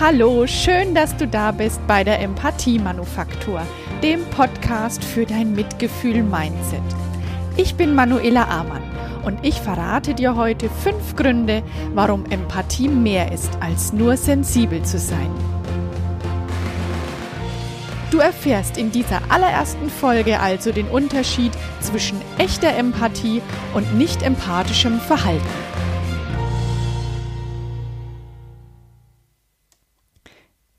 Hallo, 0.00 0.44
schön, 0.48 0.92
dass 0.92 1.16
du 1.16 1.28
da 1.28 1.52
bist 1.52 1.80
bei 1.86 2.02
der 2.02 2.20
Empathie-Manufaktur, 2.20 3.62
dem 4.02 4.24
Podcast 4.30 5.04
für 5.04 5.24
dein 5.24 5.54
Mitgefühl-Mindset. 5.54 6.82
Ich 7.56 7.76
bin 7.76 7.94
Manuela 7.94 8.48
Amann 8.48 8.82
und 9.24 9.38
ich 9.46 9.54
verrate 9.54 10.14
dir 10.14 10.34
heute 10.34 10.68
fünf 10.68 11.14
Gründe, 11.14 11.62
warum 11.94 12.26
Empathie 12.28 12.88
mehr 12.88 13.30
ist, 13.30 13.56
als 13.60 13.92
nur 13.92 14.16
sensibel 14.16 14.82
zu 14.82 14.98
sein. 14.98 15.30
Du 18.10 18.18
erfährst 18.18 18.76
in 18.76 18.90
dieser 18.90 19.20
allerersten 19.28 19.88
Folge 19.90 20.40
also 20.40 20.72
den 20.72 20.88
Unterschied 20.88 21.52
zwischen 21.78 22.20
echter 22.38 22.76
Empathie 22.76 23.42
und 23.74 23.94
nicht 23.94 24.24
empathischem 24.24 24.98
Verhalten. 24.98 25.73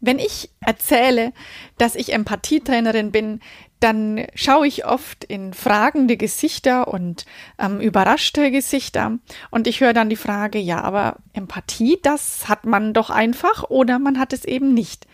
Wenn 0.06 0.20
ich 0.20 0.52
erzähle, 0.60 1.34
dass 1.80 1.96
ich 1.96 2.14
Empathietrainerin 2.14 3.12
bin, 3.12 3.40
dann 3.80 4.28
schaue 4.36 4.68
ich 4.68 4.86
oft 4.86 5.24
in 5.24 5.54
fragende 5.54 6.16
Gesichter 6.16 6.88
und 6.88 7.26
ähm, 7.58 7.82
überraschte 7.82 8.52
Gesichter 8.52 9.18
und 9.50 9.66
ich 9.66 9.82
höre 9.82 9.94
dann 9.94 10.10
die 10.10 10.16
Frage, 10.16 10.60
ja, 10.60 10.82
aber 10.82 11.18
Empathie, 11.34 12.00
das 12.04 12.48
hat 12.48 12.66
man 12.66 12.94
doch 12.94 13.10
einfach 13.10 13.64
oder 13.64 13.98
man 13.98 14.20
hat 14.20 14.32
es 14.32 14.46
eben 14.46 14.76
nicht. 14.76 15.08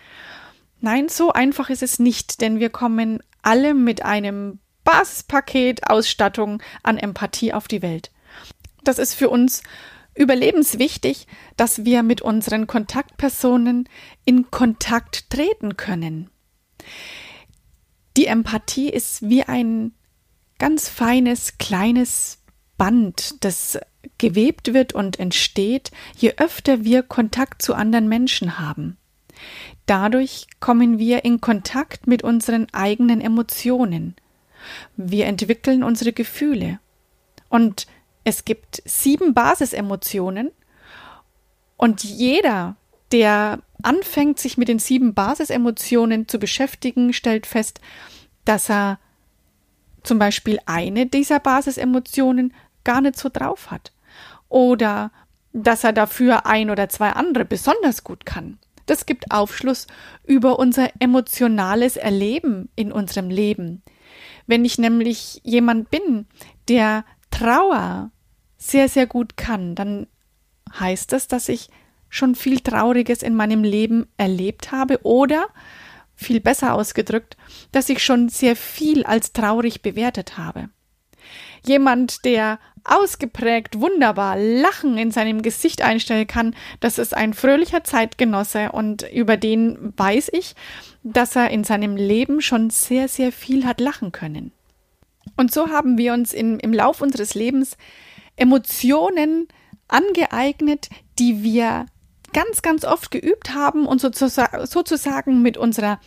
Nein, 0.82 1.08
so 1.08 1.32
einfach 1.32 1.70
ist 1.70 1.84
es 1.84 1.98
nicht, 1.98 2.42
denn 2.42 2.60
wir 2.60 2.70
kommen 2.70 3.24
alle 3.42 3.74
mit 3.74 4.04
einem 4.04 4.60
Basispaket 4.84 5.90
Ausstattung 5.90 6.62
an 6.84 6.98
Empathie 6.98 7.54
auf 7.54 7.68
die 7.70 7.82
Welt. 7.82 8.12
Das 8.84 9.00
ist 9.00 9.14
für 9.14 9.30
uns 9.30 9.64
überlebenswichtig, 10.16 11.28
dass 11.58 11.86
wir 11.86 12.04
mit 12.04 12.22
unseren 12.22 12.68
Kontaktpersonen 12.68 13.88
in 14.26 14.52
Kontakt 14.52 15.30
treten 15.30 15.78
können. 15.78 16.30
Die 18.18 18.26
Empathie 18.26 18.90
ist 18.90 19.28
wie 19.28 19.44
ein 19.44 19.94
ganz 20.60 20.90
feines, 20.90 21.58
kleines 21.58 22.40
Band, 22.78 23.44
das 23.44 23.80
gewebt 24.18 24.74
wird 24.74 24.94
und 24.94 25.20
entsteht, 25.20 25.92
je 26.18 26.34
öfter 26.38 26.84
wir 26.84 27.04
Kontakt 27.04 27.62
zu 27.62 27.74
anderen 27.74 28.10
Menschen 28.10 28.60
haben. 28.60 28.98
Dadurch 29.86 30.48
kommen 30.60 31.00
wir 31.00 31.26
in 31.26 31.42
Kontakt 31.42 32.08
mit 32.08 32.24
unseren 32.24 32.68
eigenen 32.74 33.22
Emotionen. 33.22 34.16
Wir 34.96 35.26
entwickeln 35.26 35.84
unsere 35.84 36.14
Gefühle. 36.14 36.80
Und 37.50 37.88
es 38.24 38.46
gibt 38.46 38.82
sieben 38.86 39.34
Basisemotionen 39.34 40.52
und 41.78 42.04
jeder, 42.04 42.76
der 43.12 43.60
anfängt, 43.82 44.40
sich 44.40 44.58
mit 44.58 44.68
den 44.68 44.80
sieben 44.80 45.14
Basisemotionen 45.14 46.28
zu 46.28 46.40
beschäftigen, 46.40 47.14
stellt 47.14 47.48
fest, 47.48 47.82
dass 48.46 48.70
er 48.70 49.00
zum 50.04 50.20
Beispiel 50.20 50.60
eine 50.66 51.08
dieser 51.08 51.40
Basisemotionen 51.40 52.54
gar 52.84 53.02
nicht 53.02 53.18
so 53.18 53.30
drauf 53.30 53.72
hat. 53.72 53.92
Oder 54.50 55.12
dass 55.54 55.84
er 55.84 55.94
dafür 55.94 56.46
ein 56.46 56.70
oder 56.70 56.90
zwei 56.90 57.12
andere 57.12 57.46
besonders 57.46 58.04
gut 58.04 58.26
kann. 58.26 58.58
Das 58.86 59.06
gibt 59.06 59.32
Aufschluss 59.32 59.88
über 60.26 60.60
unser 60.60 60.90
emotionales 61.00 61.98
Erleben 61.98 62.70
in 62.76 62.92
unserem 62.92 63.30
Leben. 63.30 63.84
Wenn 64.48 64.66
ich 64.66 64.78
nämlich 64.78 65.42
jemand 65.44 65.90
bin, 65.92 66.26
der 66.68 67.06
Trauer 67.32 68.12
sehr, 68.58 68.88
sehr 68.88 69.08
gut 69.08 69.38
kann, 69.38 69.76
dann 69.76 70.08
heißt 70.80 71.12
das, 71.12 71.28
dass 71.28 71.50
ich 71.50 71.70
schon 72.10 72.36
viel 72.36 72.60
Trauriges 72.60 73.24
in 73.24 73.36
meinem 73.36 73.64
Leben 73.64 74.08
erlebt 74.18 74.72
habe 74.72 75.00
oder 75.04 75.48
viel 76.14 76.40
besser 76.40 76.76
ausgedrückt, 76.76 77.38
dass 77.72 77.90
ich 77.90 78.04
schon 78.04 78.30
sehr 78.30 78.56
viel 78.56 79.04
als 79.04 79.34
traurig 79.34 79.82
bewertet 79.82 80.38
habe. 80.38 80.70
Jemand, 81.66 82.26
der 82.26 82.60
ausgeprägt 82.84 83.80
wunderbar 83.80 84.38
Lachen 84.38 84.98
in 84.98 85.12
seinem 85.12 85.42
Gesicht 85.42 85.82
einstellen 85.82 86.28
kann, 86.28 86.56
das 86.80 86.98
ist 86.98 87.16
ein 87.16 87.34
fröhlicher 87.34 87.84
Zeitgenosse 87.84 88.72
und 88.72 89.04
über 89.12 89.38
den 89.38 89.94
weiß 89.98 90.30
ich, 90.34 90.56
dass 91.04 91.36
er 91.36 91.50
in 91.50 91.64
seinem 91.64 91.96
Leben 91.96 92.42
schon 92.42 92.70
sehr, 92.70 93.08
sehr 93.08 93.32
viel 93.32 93.66
hat 93.66 93.80
lachen 93.80 94.12
können. 94.12 94.52
Und 95.38 95.54
so 95.54 95.70
haben 95.70 95.98
wir 95.98 96.14
uns 96.14 96.34
in, 96.34 96.60
im 96.60 96.74
Lauf 96.74 97.02
unseres 97.02 97.34
Lebens 97.34 97.78
Emotionen 98.36 99.48
angeeignet, 99.88 100.90
die 101.20 101.44
wir 101.44 101.86
ganz, 102.34 102.62
ganz 102.62 102.86
oft 102.86 103.12
geübt 103.12 103.54
haben 103.54 103.86
und 103.86 104.00
sozusagen 104.00 105.42
mit 105.42 105.58
unserer 105.58 106.00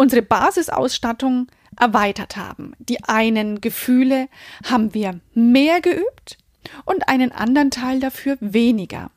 unsere 0.00 0.22
Basisausstattung 0.22 1.48
erweitert 1.78 2.36
haben. 2.36 2.72
Die 2.78 3.04
einen 3.04 3.60
Gefühle 3.60 4.28
haben 4.64 4.94
wir 4.94 5.20
mehr 5.34 5.80
geübt 5.80 6.38
und 6.84 7.08
einen 7.08 7.32
anderen 7.32 7.70
Teil 7.70 8.00
dafür 8.00 8.36
weniger. 8.40 9.10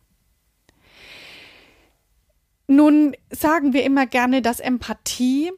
Nun 2.67 3.15
sagen 3.29 3.73
wir 3.73 3.83
immer 3.83 4.05
gerne, 4.05 4.41
dass 4.41 4.59
Empathie 4.59 5.51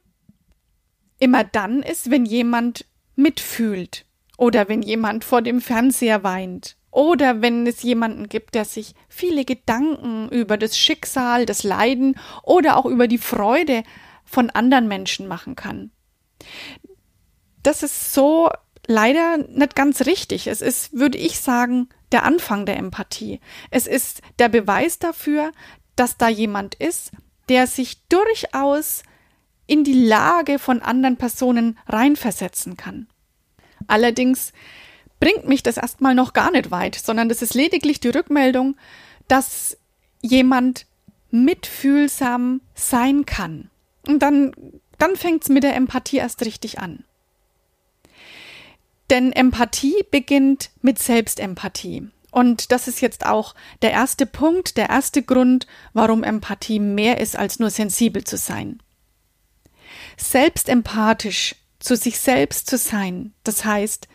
immer 1.20 1.44
dann 1.44 1.82
ist, 1.82 2.12
wenn 2.12 2.26
jemand 2.26 2.86
mitfühlt 3.16 4.06
oder 4.38 4.68
wenn 4.68 4.82
jemand 4.82 5.24
vor 5.24 5.42
dem 5.42 5.62
Fernseher 5.62 6.24
weint 6.24 6.76
oder 6.92 7.42
wenn 7.42 7.68
es 7.68 7.84
jemanden 7.84 8.30
gibt, 8.30 8.56
der 8.56 8.66
sich 8.66 8.94
viele 9.10 9.46
Gedanken 9.46 10.30
über 10.30 10.58
das 10.58 10.78
Schicksal, 10.78 11.46
das 11.46 11.64
Leiden 11.64 12.18
oder 12.44 12.78
auch 12.78 12.86
über 12.86 13.08
die 13.08 13.18
Freude 13.18 13.84
von 14.24 14.50
anderen 14.50 14.88
Menschen 14.88 15.28
machen 15.28 15.56
kann. 15.56 15.92
Das 17.64 17.84
ist 17.84 18.14
so 18.14 18.50
leider 18.88 19.38
nicht 19.38 19.76
ganz 19.76 20.06
richtig. 20.06 20.48
Es 20.48 20.62
ist, 20.62 20.94
würde 20.94 21.18
ich 21.18 21.40
sagen, 21.40 21.90
der 22.12 22.24
Anfang 22.24 22.66
der 22.66 22.78
Empathie. 22.78 23.40
Es 23.72 23.88
ist 23.88 24.22
der 24.40 24.50
Beweis 24.50 25.00
dafür, 25.00 25.52
dass 25.96 26.18
da 26.18 26.30
jemand 26.30 26.76
ist, 26.76 27.12
der 27.50 27.68
sich 27.68 28.08
durchaus 28.08 29.04
in 29.68 29.84
die 29.84 30.06
Lage 30.06 30.60
von 30.60 30.82
anderen 30.82 31.18
Personen 31.18 31.78
reinversetzen 31.88 32.78
kann. 32.78 33.08
Allerdings 33.88 34.54
bringt 35.20 35.48
mich 35.48 35.64
das 35.64 35.78
erstmal 35.78 36.16
noch 36.16 36.34
gar 36.34 36.52
nicht 36.52 36.72
weit, 36.72 36.96
sondern 36.96 37.30
das 37.30 37.42
ist 37.42 37.54
lediglich 37.54 38.00
die 38.00 38.10
Rückmeldung, 38.10 38.76
dass 39.28 39.78
jemand 40.22 40.86
mitfühlsam 41.32 42.62
sein 42.74 43.26
kann. 43.26 43.70
Und 44.08 44.20
dann, 44.20 44.54
dann 44.98 45.16
fängt 45.16 45.44
es 45.44 45.50
mit 45.50 45.64
der 45.64 45.76
Empathie 45.76 46.18
erst 46.18 46.46
richtig 46.46 46.80
an. 46.80 47.04
Denn 49.10 49.32
Empathie 49.32 50.04
beginnt 50.10 50.72
mit 50.82 51.00
Selbstempathie. 51.00 52.10
Und 52.32 52.72
das 52.72 52.88
ist 52.88 53.02
jetzt 53.02 53.26
auch 53.26 53.56
der 53.82 53.92
erste 53.92 54.26
Punkt, 54.26 54.78
der 54.78 54.90
erste 54.90 55.24
Grund, 55.24 55.68
warum 55.94 56.24
Empathie 56.24 56.80
mehr 56.80 57.20
ist 57.20 57.38
als 57.38 57.60
nur 57.60 57.70
sensibel 57.70 58.24
zu 58.24 58.38
sein. 58.38 58.82
Selbstempathisch 60.18 61.56
zu 61.80 61.96
sich 61.96 62.20
selbst 62.20 62.70
zu 62.70 62.78
sein, 62.78 63.34
das 63.44 63.66
heißt, 63.66 64.08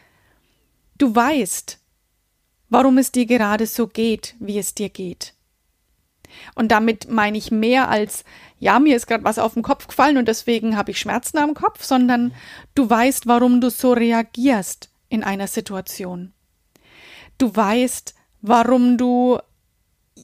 du 0.98 1.14
weißt, 1.14 1.78
warum 2.68 2.98
es 2.98 3.12
dir 3.12 3.26
gerade 3.26 3.66
so 3.66 3.86
geht, 3.86 4.34
wie 4.38 4.58
es 4.58 4.74
dir 4.74 4.88
geht. 4.88 5.34
Und 6.54 6.68
damit 6.68 7.10
meine 7.10 7.36
ich 7.38 7.50
mehr 7.50 7.88
als, 7.88 8.24
ja, 8.58 8.78
mir 8.78 8.96
ist 8.96 9.06
gerade 9.06 9.24
was 9.24 9.38
auf 9.38 9.54
den 9.54 9.62
Kopf 9.62 9.88
gefallen 9.88 10.16
und 10.16 10.28
deswegen 10.28 10.76
habe 10.76 10.92
ich 10.92 11.00
Schmerzen 11.00 11.38
am 11.38 11.54
Kopf, 11.54 11.84
sondern 11.84 12.32
du 12.74 12.88
weißt, 12.88 13.26
warum 13.26 13.60
du 13.60 13.70
so 13.70 13.92
reagierst 13.92 14.90
in 15.08 15.24
einer 15.24 15.48
Situation. 15.48 16.32
Du 17.38 17.54
weißt, 17.54 18.14
warum 18.42 18.96
du 18.96 19.38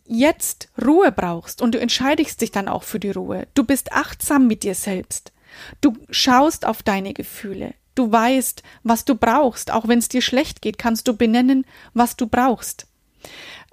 jetzt 0.05 0.69
Ruhe 0.83 1.13
brauchst 1.13 1.63
und 1.63 1.75
du 1.75 1.81
entscheidest 1.81 2.41
dich 2.41 2.53
dann 2.53 2.69
auch 2.69 2.83
für 2.83 3.01
die 3.01 3.11
Ruhe. 3.11 3.49
Du 3.55 3.65
bist 3.65 3.93
achtsam 3.93 4.47
mit 4.47 4.63
dir 4.63 4.75
selbst. 4.75 5.33
Du 5.81 5.95
schaust 6.11 6.67
auf 6.67 6.83
deine 6.83 7.13
Gefühle. 7.13 7.75
Du 7.95 8.11
weißt, 8.13 8.63
was 8.83 9.05
du 9.05 9.15
brauchst. 9.15 9.71
Auch 9.73 9.89
wenn 9.89 9.99
es 9.99 10.09
dir 10.09 10.23
schlecht 10.23 10.63
geht, 10.63 10.79
kannst 10.79 11.09
du 11.09 11.17
benennen, 11.17 11.67
was 11.95 12.17
du 12.17 12.27
brauchst. 12.27 12.87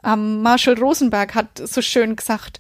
Ähm, 0.04 0.42
Marshall 0.42 0.80
Rosenberg 0.80 1.36
hat 1.36 1.62
so 1.64 1.82
schön 1.82 2.16
gesagt, 2.16 2.60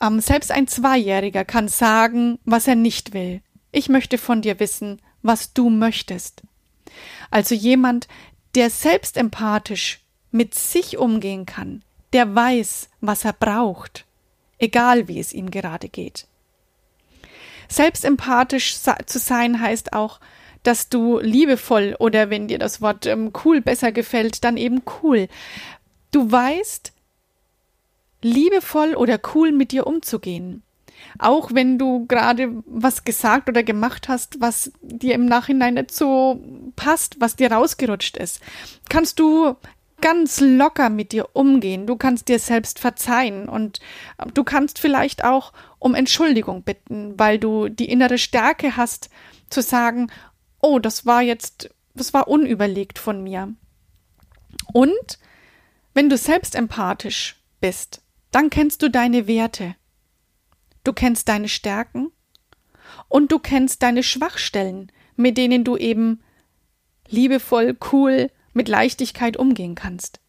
ähm, 0.00 0.20
selbst 0.20 0.50
ein 0.50 0.66
Zweijähriger 0.66 1.44
kann 1.44 1.68
sagen, 1.68 2.38
was 2.44 2.66
er 2.66 2.74
nicht 2.74 3.14
will. 3.14 3.42
Ich 3.70 3.88
möchte 3.88 4.18
von 4.18 4.42
dir 4.42 4.60
wissen, 4.60 5.00
was 5.22 5.52
du 5.52 5.70
möchtest. 5.70 6.42
Also 7.30 7.54
jemand, 7.54 8.08
der 8.54 8.68
selbstempathisch 8.70 10.00
mit 10.30 10.54
sich 10.54 10.98
umgehen 10.98 11.46
kann, 11.46 11.82
der 12.12 12.34
weiß, 12.34 12.90
was 13.00 13.24
er 13.24 13.32
braucht, 13.32 14.04
egal 14.58 15.08
wie 15.08 15.18
es 15.18 15.32
ihm 15.32 15.50
gerade 15.50 15.88
geht. 15.88 16.26
Selbstempathisch 17.68 18.76
zu 18.78 19.18
sein 19.18 19.60
heißt 19.60 19.92
auch, 19.92 20.20
dass 20.62 20.88
du 20.88 21.18
liebevoll 21.18 21.96
oder 21.98 22.30
wenn 22.30 22.48
dir 22.48 22.58
das 22.58 22.80
Wort 22.80 23.06
ähm, 23.06 23.32
cool 23.44 23.60
besser 23.60 23.92
gefällt, 23.92 24.44
dann 24.44 24.56
eben 24.56 24.82
cool. 25.02 25.28
Du 26.12 26.30
weißt, 26.30 26.92
liebevoll 28.22 28.94
oder 28.94 29.18
cool 29.34 29.52
mit 29.52 29.72
dir 29.72 29.86
umzugehen. 29.86 30.62
Auch 31.18 31.50
wenn 31.52 31.78
du 31.78 32.06
gerade 32.06 32.62
was 32.64 33.04
gesagt 33.04 33.48
oder 33.48 33.64
gemacht 33.64 34.08
hast, 34.08 34.40
was 34.40 34.72
dir 34.82 35.14
im 35.14 35.26
Nachhinein 35.26 35.74
nicht 35.74 35.90
so 35.90 36.40
passt, 36.76 37.20
was 37.20 37.34
dir 37.34 37.50
rausgerutscht 37.50 38.16
ist, 38.16 38.40
kannst 38.88 39.18
du 39.18 39.56
ganz 40.02 40.40
locker 40.40 40.90
mit 40.90 41.12
dir 41.12 41.30
umgehen. 41.32 41.86
Du 41.86 41.96
kannst 41.96 42.28
dir 42.28 42.38
selbst 42.38 42.78
verzeihen 42.78 43.48
und 43.48 43.80
du 44.34 44.44
kannst 44.44 44.78
vielleicht 44.78 45.24
auch 45.24 45.54
um 45.78 45.94
Entschuldigung 45.94 46.62
bitten, 46.62 47.18
weil 47.18 47.38
du 47.38 47.70
die 47.70 47.88
innere 47.88 48.18
Stärke 48.18 48.76
hast, 48.76 49.08
zu 49.48 49.62
sagen, 49.62 50.10
oh, 50.60 50.78
das 50.78 51.06
war 51.06 51.22
jetzt, 51.22 51.70
das 51.94 52.12
war 52.12 52.28
unüberlegt 52.28 52.98
von 52.98 53.22
mir. 53.22 53.54
Und 54.72 55.18
wenn 55.94 56.08
du 56.10 56.16
selbst 56.16 56.54
empathisch 56.54 57.36
bist, 57.60 58.02
dann 58.30 58.50
kennst 58.50 58.82
du 58.82 58.90
deine 58.90 59.26
Werte. 59.26 59.76
Du 60.84 60.92
kennst 60.92 61.28
deine 61.28 61.48
Stärken 61.48 62.10
und 63.08 63.30
du 63.30 63.38
kennst 63.38 63.82
deine 63.82 64.02
Schwachstellen, 64.02 64.90
mit 65.16 65.36
denen 65.36 65.64
du 65.64 65.76
eben 65.76 66.22
liebevoll, 67.08 67.76
cool, 67.92 68.30
mit 68.52 68.68
Leichtigkeit 68.68 69.36
umgehen 69.36 69.74
kannst. 69.74 70.20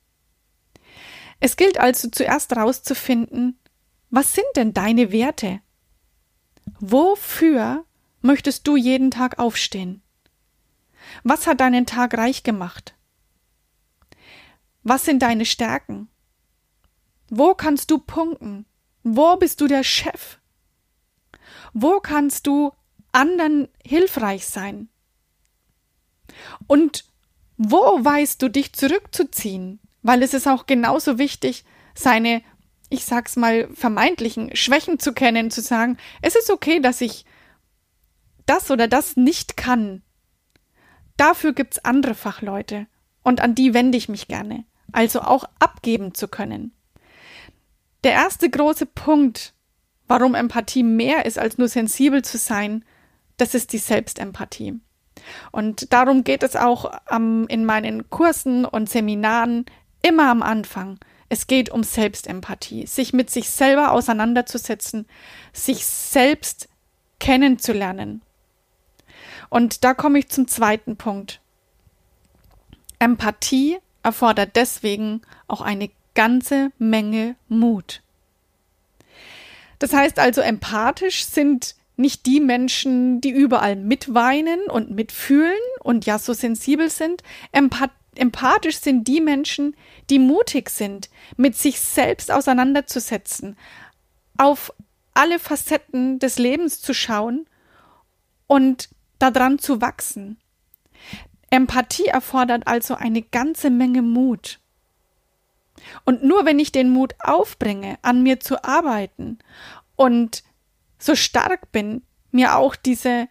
Es 1.39 1.57
gilt 1.57 1.79
also 1.79 2.09
zuerst 2.09 2.51
herauszufinden, 2.51 3.59
was 4.09 4.33
sind 4.33 4.45
denn 4.55 4.73
deine 4.73 5.11
Werte? 5.11 5.59
Wofür 6.79 7.85
möchtest 8.21 8.67
du 8.67 8.75
jeden 8.77 9.11
Tag 9.11 9.39
aufstehen? 9.39 10.01
Was 11.23 11.47
hat 11.47 11.59
deinen 11.59 11.85
Tag 11.85 12.17
reich 12.17 12.43
gemacht? 12.43 12.95
Was 14.83 15.05
sind 15.05 15.21
deine 15.21 15.45
Stärken? 15.45 16.09
Wo 17.29 17.55
kannst 17.55 17.91
du 17.91 17.97
punkten? 17.97 18.65
Wo 19.03 19.35
bist 19.35 19.59
du 19.61 19.67
der 19.67 19.83
Chef? 19.83 20.39
Wo 21.73 21.99
kannst 21.99 22.47
du 22.47 22.71
anderen 23.11 23.67
hilfreich 23.85 24.45
sein? 24.45 24.89
Und 26.67 27.05
wo 27.57 27.77
weißt 27.77 28.41
du 28.41 28.49
dich 28.49 28.73
zurückzuziehen? 28.73 29.79
Weil 30.01 30.21
es 30.23 30.33
ist 30.33 30.47
auch 30.47 30.65
genauso 30.65 31.17
wichtig, 31.17 31.63
seine, 31.95 32.41
ich 32.89 33.05
sag's 33.05 33.35
mal, 33.35 33.69
vermeintlichen 33.73 34.55
Schwächen 34.55 34.99
zu 34.99 35.13
kennen, 35.13 35.51
zu 35.51 35.61
sagen, 35.61 35.97
es 36.21 36.35
ist 36.35 36.49
okay, 36.49 36.79
dass 36.79 37.01
ich 37.01 37.25
das 38.45 38.71
oder 38.71 38.87
das 38.87 39.15
nicht 39.15 39.55
kann. 39.55 40.01
Dafür 41.17 41.53
gibt's 41.53 41.79
andere 41.79 42.15
Fachleute 42.15 42.87
und 43.23 43.41
an 43.41 43.55
die 43.55 43.73
wende 43.73 43.97
ich 43.97 44.09
mich 44.09 44.27
gerne, 44.27 44.65
also 44.91 45.21
auch 45.21 45.45
abgeben 45.59 46.13
zu 46.13 46.27
können. 46.27 46.73
Der 48.03 48.11
erste 48.11 48.49
große 48.49 48.85
Punkt, 48.85 49.53
warum 50.07 50.35
Empathie 50.35 50.83
mehr 50.83 51.25
ist 51.25 51.39
als 51.39 51.57
nur 51.57 51.69
sensibel 51.69 52.23
zu 52.23 52.37
sein, 52.37 52.83
das 53.37 53.55
ist 53.55 53.71
die 53.71 53.77
Selbstempathie. 53.77 54.79
Und 55.51 55.93
darum 55.93 56.23
geht 56.23 56.43
es 56.43 56.55
auch 56.55 56.91
ähm, 57.09 57.45
in 57.49 57.65
meinen 57.65 58.09
Kursen 58.09 58.65
und 58.65 58.89
Seminaren 58.89 59.65
immer 60.01 60.29
am 60.29 60.41
Anfang. 60.41 60.99
Es 61.29 61.47
geht 61.47 61.69
um 61.69 61.83
Selbstempathie, 61.83 62.85
sich 62.85 63.13
mit 63.13 63.29
sich 63.29 63.49
selber 63.49 63.91
auseinanderzusetzen, 63.91 65.07
sich 65.51 65.85
selbst 65.85 66.67
kennenzulernen. 67.19 68.21
Und 69.49 69.83
da 69.83 69.93
komme 69.93 70.19
ich 70.19 70.29
zum 70.29 70.47
zweiten 70.47 70.97
Punkt. 70.97 71.41
Empathie 72.99 73.79
erfordert 74.03 74.55
deswegen 74.55 75.21
auch 75.47 75.61
eine 75.61 75.89
ganze 76.15 76.71
Menge 76.77 77.35
Mut. 77.47 78.01
Das 79.79 79.93
heißt 79.93 80.19
also, 80.19 80.41
empathisch 80.41 81.25
sind 81.25 81.75
nicht 81.95 82.25
die 82.25 82.39
Menschen, 82.39 83.21
die 83.21 83.29
überall 83.29 83.75
mitweinen 83.75 84.61
und 84.69 84.91
mitfühlen 84.91 85.59
und 85.81 86.05
ja 86.05 86.17
so 86.17 86.33
sensibel 86.33 86.89
sind. 86.89 87.23
Empath 87.51 87.91
empathisch 88.15 88.77
sind 88.77 89.07
die 89.07 89.21
Menschen, 89.21 89.75
die 90.09 90.19
mutig 90.19 90.69
sind, 90.69 91.09
mit 91.35 91.55
sich 91.55 91.79
selbst 91.79 92.31
auseinanderzusetzen, 92.31 93.57
auf 94.37 94.71
alle 95.13 95.39
Facetten 95.39 96.19
des 96.19 96.37
Lebens 96.37 96.81
zu 96.81 96.93
schauen 96.93 97.47
und 98.47 98.89
daran 99.19 99.59
zu 99.59 99.81
wachsen. 99.81 100.37
Empathie 101.49 102.07
erfordert 102.07 102.67
also 102.67 102.95
eine 102.95 103.21
ganze 103.21 103.69
Menge 103.69 104.01
Mut. 104.01 104.59
Und 106.05 106.23
nur 106.23 106.45
wenn 106.45 106.59
ich 106.59 106.71
den 106.71 106.89
Mut 106.89 107.13
aufbringe, 107.19 107.97
an 108.01 108.23
mir 108.23 108.39
zu 108.39 108.63
arbeiten 108.63 109.39
und 109.95 110.43
so 111.03 111.15
stark 111.15 111.71
bin, 111.71 112.03
mir 112.31 112.57
auch 112.57 112.75
diese 112.75 113.27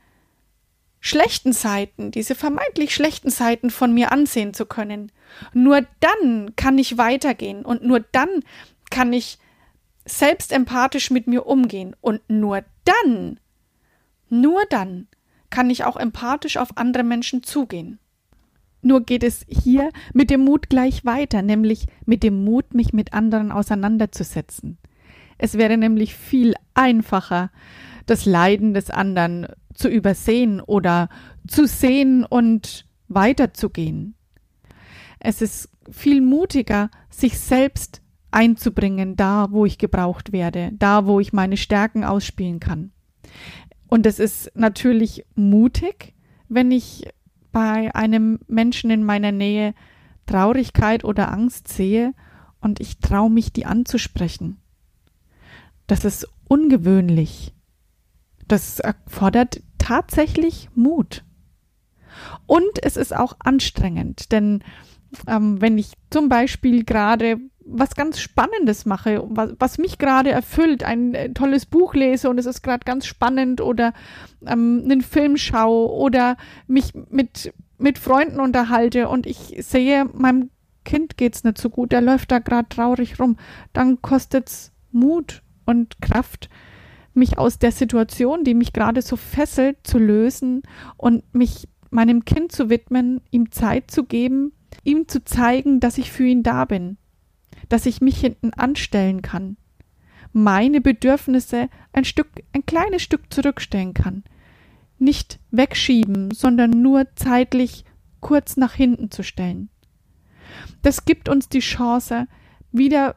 schlechten 1.01 1.53
Seiten, 1.53 2.11
diese 2.11 2.35
vermeintlich 2.35 2.95
schlechten 2.95 3.31
Seiten 3.31 3.71
von 3.71 3.93
mir 3.93 4.13
ansehen 4.13 4.55
zu 4.55 4.67
können, 4.67 5.11
nur 5.53 5.85
dann 6.01 6.55
kann 6.55 6.79
ich 6.79 6.99
weitergehen 6.99 7.65
und 7.65 7.83
nur 7.83 8.01
dann 8.01 8.29
kann 8.91 9.13
ich 9.13 9.39
selbst 10.05 10.53
empathisch 10.53 11.11
mit 11.11 11.27
mir 11.27 11.47
umgehen 11.47 11.97
und 12.01 12.21
nur 12.29 12.63
dann, 12.85 13.41
nur 14.29 14.63
dann 14.71 15.09
kann 15.51 15.71
ich 15.71 15.85
auch 15.85 15.97
empathisch 15.97 16.57
auf 16.57 16.77
andere 16.77 17.03
Menschen 17.03 17.43
zugehen. 17.43 17.99
Nur 18.81 19.03
geht 19.03 19.23
es 19.23 19.45
hier 19.49 19.91
mit 20.13 20.31
dem 20.31 20.45
Mut 20.45 20.69
gleich 20.69 21.05
weiter, 21.05 21.43
nämlich 21.43 21.87
mit 22.05 22.23
dem 22.23 22.45
Mut, 22.45 22.75
mich 22.75 22.93
mit 22.93 23.13
anderen 23.13 23.53
auseinanderzusetzen. 23.53 24.79
Es 25.43 25.59
wäre 25.59 25.77
nämlich 25.77 26.15
viel 26.15 26.55
einfacher, 26.73 27.51
das 28.07 28.27
Leiden 28.27 28.75
des 28.75 28.91
anderen 28.91 29.49
zu 29.75 29.89
übersehen 29.89 30.61
oder 30.61 31.09
zu 31.49 31.67
sehen 31.67 32.25
und 32.25 32.87
weiterzugehen. 33.09 34.15
Es 35.19 35.43
ist 35.43 35.69
viel 35.91 36.21
mutiger, 36.21 36.91
sich 37.11 37.41
selbst 37.41 38.03
einzubringen, 38.31 39.17
da 39.17 39.49
wo 39.51 39.67
ich 39.67 39.79
gebraucht 39.79 40.31
werde, 40.31 40.71
da 40.79 41.07
wo 41.07 41.19
ich 41.19 41.33
meine 41.33 41.57
Stärken 41.57 42.05
ausspielen 42.05 42.61
kann. 42.61 42.93
Und 43.89 44.07
es 44.07 44.21
ist 44.21 44.53
natürlich 44.55 45.25
mutig, 45.35 46.15
wenn 46.49 46.71
ich 46.71 47.09
bei 47.51 47.93
einem 47.97 48.39
Menschen 48.47 48.93
in 48.93 49.03
meiner 49.03 49.33
Nähe 49.33 49.75
Traurigkeit 50.27 51.03
oder 51.03 51.33
Angst 51.33 51.67
sehe 51.67 52.15
und 52.61 52.79
ich 52.79 53.01
traue 53.01 53.29
mich, 53.29 53.53
die 53.53 53.67
anzusprechen. 53.67 54.62
Das 55.87 56.05
ist 56.05 56.29
ungewöhnlich. 56.49 57.55
Das 58.49 58.81
erfordert 58.81 59.63
tatsächlich 59.79 60.69
Mut. 60.75 61.25
Und 62.47 62.83
es 62.83 62.97
ist 62.97 63.15
auch 63.15 63.37
anstrengend, 63.41 64.33
denn 64.33 64.63
ähm, 65.27 65.61
wenn 65.61 65.79
ich 65.79 65.93
zum 66.11 66.29
Beispiel 66.29 66.85
gerade 66.85 67.39
was 67.65 67.95
ganz 67.95 68.21
Spannendes 68.21 68.87
mache, 68.87 69.23
was, 69.29 69.55
was 69.59 69.79
mich 69.79 69.99
gerade 69.99 70.31
erfüllt, 70.31 70.85
ein 70.85 71.15
äh, 71.15 71.33
tolles 71.33 71.67
Buch 71.67 71.95
lese 71.95 72.29
und 72.29 72.39
es 72.39 72.47
ist 72.47 72.63
gerade 72.63 72.85
ganz 72.85 73.07
spannend 73.07 73.61
oder 73.61 73.93
ähm, 74.47 74.83
einen 74.85 75.01
Film 75.03 75.37
schaue 75.37 75.91
oder 75.91 76.37
mich 76.67 76.93
mit, 77.11 77.53
mit 77.79 77.99
Freunden 77.99 78.41
unterhalte 78.41 79.09
und 79.09 79.27
ich 79.27 79.57
sehe, 79.61 80.07
meinem 80.13 80.51
Kind 80.85 81.17
geht's 81.17 81.45
nicht 81.45 81.59
so 81.59 81.71
gut, 81.71 81.93
der 81.93 82.01
läuft 82.01 82.33
da 82.33 82.41
gerade 82.41 82.69
traurig 82.69 83.21
rum, 83.21 83.37
dann 83.73 84.03
kostet's 84.03 84.73
Mut 84.91 85.43
und 85.65 86.01
Kraft, 86.01 86.49
mich 87.15 87.39
aus 87.39 87.59
der 87.59 87.73
Situation, 87.73 88.45
die 88.45 88.55
mich 88.55 88.73
gerade 88.73 89.03
so 89.03 89.17
fesselt, 89.17 89.79
zu 89.85 89.99
lösen 89.99 90.63
und 90.97 91.23
mich 91.35 91.69
meinem 91.91 92.25
Kind 92.25 92.53
zu 92.53 92.71
widmen, 92.71 93.21
ihm 93.31 93.51
Zeit 93.51 93.91
zu 93.91 94.05
geben, 94.05 94.53
ihm 94.83 95.09
zu 95.09 95.23
zeigen, 95.25 95.79
dass 95.81 95.99
ich 95.99 96.11
für 96.11 96.25
ihn 96.25 96.43
da 96.43 96.65
bin 96.65 96.97
dass 97.69 97.87
ich 97.87 98.01
mich 98.01 98.21
hinten 98.21 98.53
anstellen 98.53 99.23
kann, 99.23 99.57
meine 100.33 100.81
Bedürfnisse 100.81 101.69
ein 101.93 102.05
Stück, 102.05 102.29
ein 102.53 102.67
kleines 102.67 103.03
Stück 103.03 103.33
zurückstellen 103.33 103.95
kann, 103.95 104.25
nicht 104.99 105.39
wegschieben, 105.51 106.31
sondern 106.33 106.71
nur 106.71 107.07
zeitlich 107.15 107.85
kurz 108.21 108.57
nach 108.57 108.75
hinten 108.75 109.11
zu 109.11 109.23
stellen. 109.23 109.69
Das 110.83 111.05
gibt 111.05 111.29
uns 111.29 111.49
die 111.49 111.61
Chance, 111.61 112.27
wieder 112.73 113.17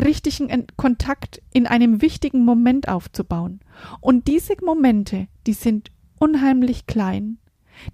richtigen 0.00 0.66
Kontakt 0.76 1.42
in 1.52 1.66
einem 1.66 2.02
wichtigen 2.02 2.44
Moment 2.44 2.88
aufzubauen. 2.88 3.60
Und 4.00 4.28
diese 4.28 4.54
Momente, 4.64 5.28
die 5.46 5.52
sind 5.52 5.90
unheimlich 6.18 6.86
klein, 6.86 7.38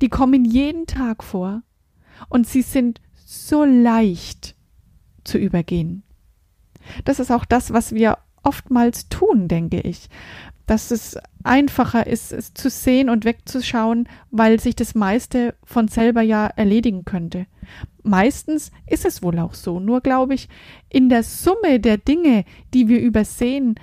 die 0.01 0.09
kommen 0.09 0.45
jeden 0.45 0.87
Tag 0.87 1.25
vor 1.25 1.63
und 2.29 2.47
sie 2.47 2.63
sind 2.63 3.01
so 3.15 3.65
leicht 3.65 4.55
zu 5.25 5.39
übergehen. 5.39 6.03
Das 7.05 7.21
ist 7.21 7.31
auch 7.31 7.45
das, 7.45 7.73
was 7.73 7.93
wir 7.93 8.19
oftmals 8.43 9.09
tun, 9.09 9.49
denke 9.49 9.81
ich. 9.81 10.09
Dass 10.69 10.93
es 10.93 11.19
einfacher 11.43 12.07
ist, 12.07 12.31
es 12.31 12.55
zu 12.55 12.71
sehen 12.71 13.09
und 13.11 13.25
wegzuschauen, 13.25 14.09
weil 14.31 14.61
sich 14.61 14.77
das 14.77 14.95
meiste 14.95 15.55
von 15.65 15.89
selber 15.89 16.23
ja 16.23 16.47
erledigen 16.47 17.05
könnte. 17.05 17.47
Meistens 18.03 18.71
ist 18.87 19.05
es 19.05 19.23
wohl 19.23 19.39
auch 19.39 19.55
so. 19.55 19.81
Nur 19.81 20.01
glaube 20.01 20.35
ich, 20.35 20.49
in 20.89 21.09
der 21.09 21.25
Summe 21.25 21.81
der 21.81 21.99
Dinge, 21.99 22.45
die 22.75 22.87
wir 22.89 23.01
übersehen, 23.01 23.75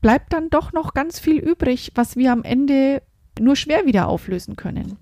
bleibt 0.00 0.32
dann 0.32 0.50
doch 0.50 0.72
noch 0.72 0.94
ganz 0.94 1.18
viel 1.18 1.38
übrig, 1.38 1.92
was 1.94 2.16
wir 2.16 2.32
am 2.32 2.42
Ende 2.42 3.02
nur 3.38 3.56
schwer 3.56 3.86
wieder 3.86 4.08
auflösen 4.08 4.56
können. 4.56 4.98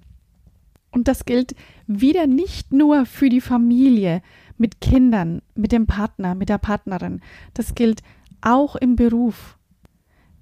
Und 0.90 1.08
das 1.08 1.24
gilt 1.24 1.54
wieder 1.86 2.26
nicht 2.26 2.72
nur 2.72 3.06
für 3.06 3.28
die 3.28 3.40
Familie 3.40 4.22
mit 4.56 4.80
Kindern, 4.80 5.42
mit 5.54 5.72
dem 5.72 5.86
Partner, 5.86 6.34
mit 6.34 6.48
der 6.48 6.58
Partnerin. 6.58 7.20
Das 7.54 7.74
gilt 7.74 8.02
auch 8.40 8.76
im 8.76 8.96
Beruf. 8.96 9.57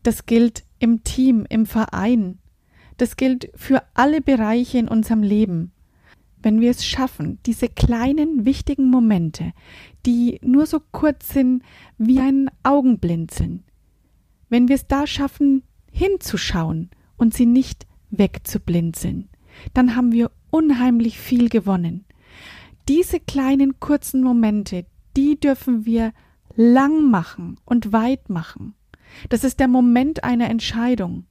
Das 0.07 0.25
gilt 0.25 0.63
im 0.79 1.03
Team, 1.03 1.47
im 1.49 1.67
Verein. 1.67 2.39
Das 2.97 3.17
gilt 3.17 3.51
für 3.57 3.83
alle 3.93 4.21
Bereiche 4.21 4.79
in 4.79 4.87
unserem 4.87 5.25
Leben. 5.25 5.73
Wenn 6.41 6.61
wir 6.61 6.71
es 6.71 6.87
schaffen, 6.87 7.41
diese 7.45 7.69
kleinen 7.69 8.45
wichtigen 8.45 8.89
Momente, 8.89 9.53
die 10.07 10.39
nur 10.45 10.67
so 10.67 10.79
kurz 10.93 11.31
sind 11.31 11.65
wie 11.99 12.21
ein 12.21 12.49
Augenblinzeln, 12.63 13.65
wenn 14.49 14.69
wir 14.69 14.77
es 14.77 14.87
da 14.87 15.09
schaffen, 15.09 15.65
hinzuschauen 15.91 16.91
und 17.17 17.35
sie 17.35 17.47
nicht 17.47 17.89
wegzublinzeln, 18.11 19.29
dann 19.75 19.97
haben 19.97 20.13
wir 20.13 20.31
unheimlich 20.51 21.19
viel 21.19 21.49
gewonnen. 21.49 22.05
Diese 22.89 23.19
kleinen 23.19 23.81
kurzen 23.81 24.23
Momente, 24.23 24.87
die 25.17 25.41
dürfen 25.41 25.85
wir 25.85 26.13
lang 26.55 27.11
machen 27.11 27.59
und 27.65 27.93
weit 27.93 28.31
machen. 28.31 28.77
Das 29.29 29.45
ist 29.45 29.61
der 29.61 29.69
Moment 29.69 30.25
einer 30.25 30.49
Entscheidung. 30.51 31.27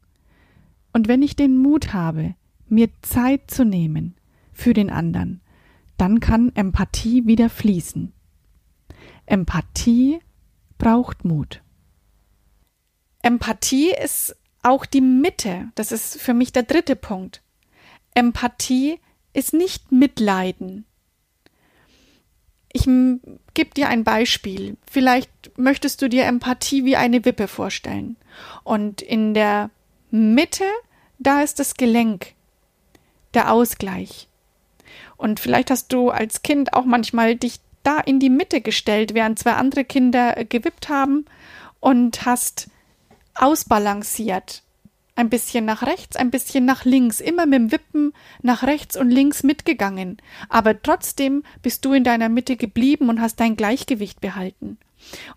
Und 0.94 1.08
wenn 1.08 1.22
ich 1.22 1.36
den 1.36 1.58
Mut 1.58 1.94
habe, 1.94 2.36
mir 2.68 2.90
Zeit 3.02 3.52
zu 3.52 3.66
nehmen 3.66 4.16
für 4.54 4.74
den 4.74 4.90
anderen, 4.90 5.42
dann 5.98 6.20
kann 6.20 6.52
Empathie 6.56 7.26
wieder 7.26 7.50
fließen. 7.50 8.14
Empathie 9.26 10.20
braucht 10.78 11.26
Mut. 11.26 11.62
Empathie 13.22 13.92
ist 13.92 14.36
auch 14.62 14.86
die 14.86 15.02
Mitte. 15.02 15.70
Das 15.76 15.92
ist 15.92 16.20
für 16.20 16.34
mich 16.34 16.52
der 16.52 16.64
dritte 16.64 16.96
Punkt. 16.96 17.42
Empathie 18.14 19.00
ist 19.34 19.54
nicht 19.54 19.92
Mitleiden. 19.92 20.86
Ich 22.76 22.84
gebe 22.84 23.74
dir 23.74 23.88
ein 23.88 24.04
Beispiel. 24.04 24.76
Vielleicht 24.86 25.32
möchtest 25.58 26.02
du 26.02 26.10
dir 26.10 26.26
Empathie 26.26 26.84
wie 26.84 26.98
eine 26.98 27.24
Wippe 27.24 27.48
vorstellen. 27.48 28.18
Und 28.66 29.02
in 29.02 29.34
der 29.34 29.70
Mitte, 30.12 30.66
da 31.18 31.42
ist 31.42 31.58
das 31.60 31.76
Gelenk, 31.76 32.34
der 33.34 33.54
Ausgleich. 33.54 34.28
Und 35.16 35.40
vielleicht 35.40 35.72
hast 35.72 35.94
du 35.94 36.10
als 36.10 36.42
Kind 36.42 36.74
auch 36.74 36.84
manchmal 36.84 37.38
dich 37.38 37.62
da 37.84 38.02
in 38.02 38.20
die 38.20 38.30
Mitte 38.30 38.60
gestellt, 38.60 39.14
während 39.14 39.40
zwei 39.40 39.54
andere 39.54 39.86
Kinder 39.86 40.36
gewippt 40.44 40.90
haben 40.90 41.24
und 41.80 42.26
hast 42.26 42.70
ausbalanciert. 43.36 44.64
Ein 45.16 45.30
bisschen 45.30 45.64
nach 45.64 45.84
rechts, 45.84 46.18
ein 46.18 46.30
bisschen 46.30 46.66
nach 46.66 46.84
links, 46.84 47.22
immer 47.22 47.46
mit 47.46 47.60
dem 47.60 47.72
Wippen 47.72 48.14
nach 48.42 48.64
rechts 48.64 48.98
und 48.98 49.10
links 49.10 49.44
mitgegangen. 49.44 50.18
Aber 50.50 50.82
trotzdem 50.82 51.44
bist 51.62 51.86
du 51.86 51.94
in 51.94 52.04
deiner 52.04 52.28
Mitte 52.28 52.58
geblieben 52.58 53.10
und 53.10 53.22
hast 53.22 53.40
dein 53.40 53.56
Gleichgewicht 53.56 54.20
behalten. 54.20 54.78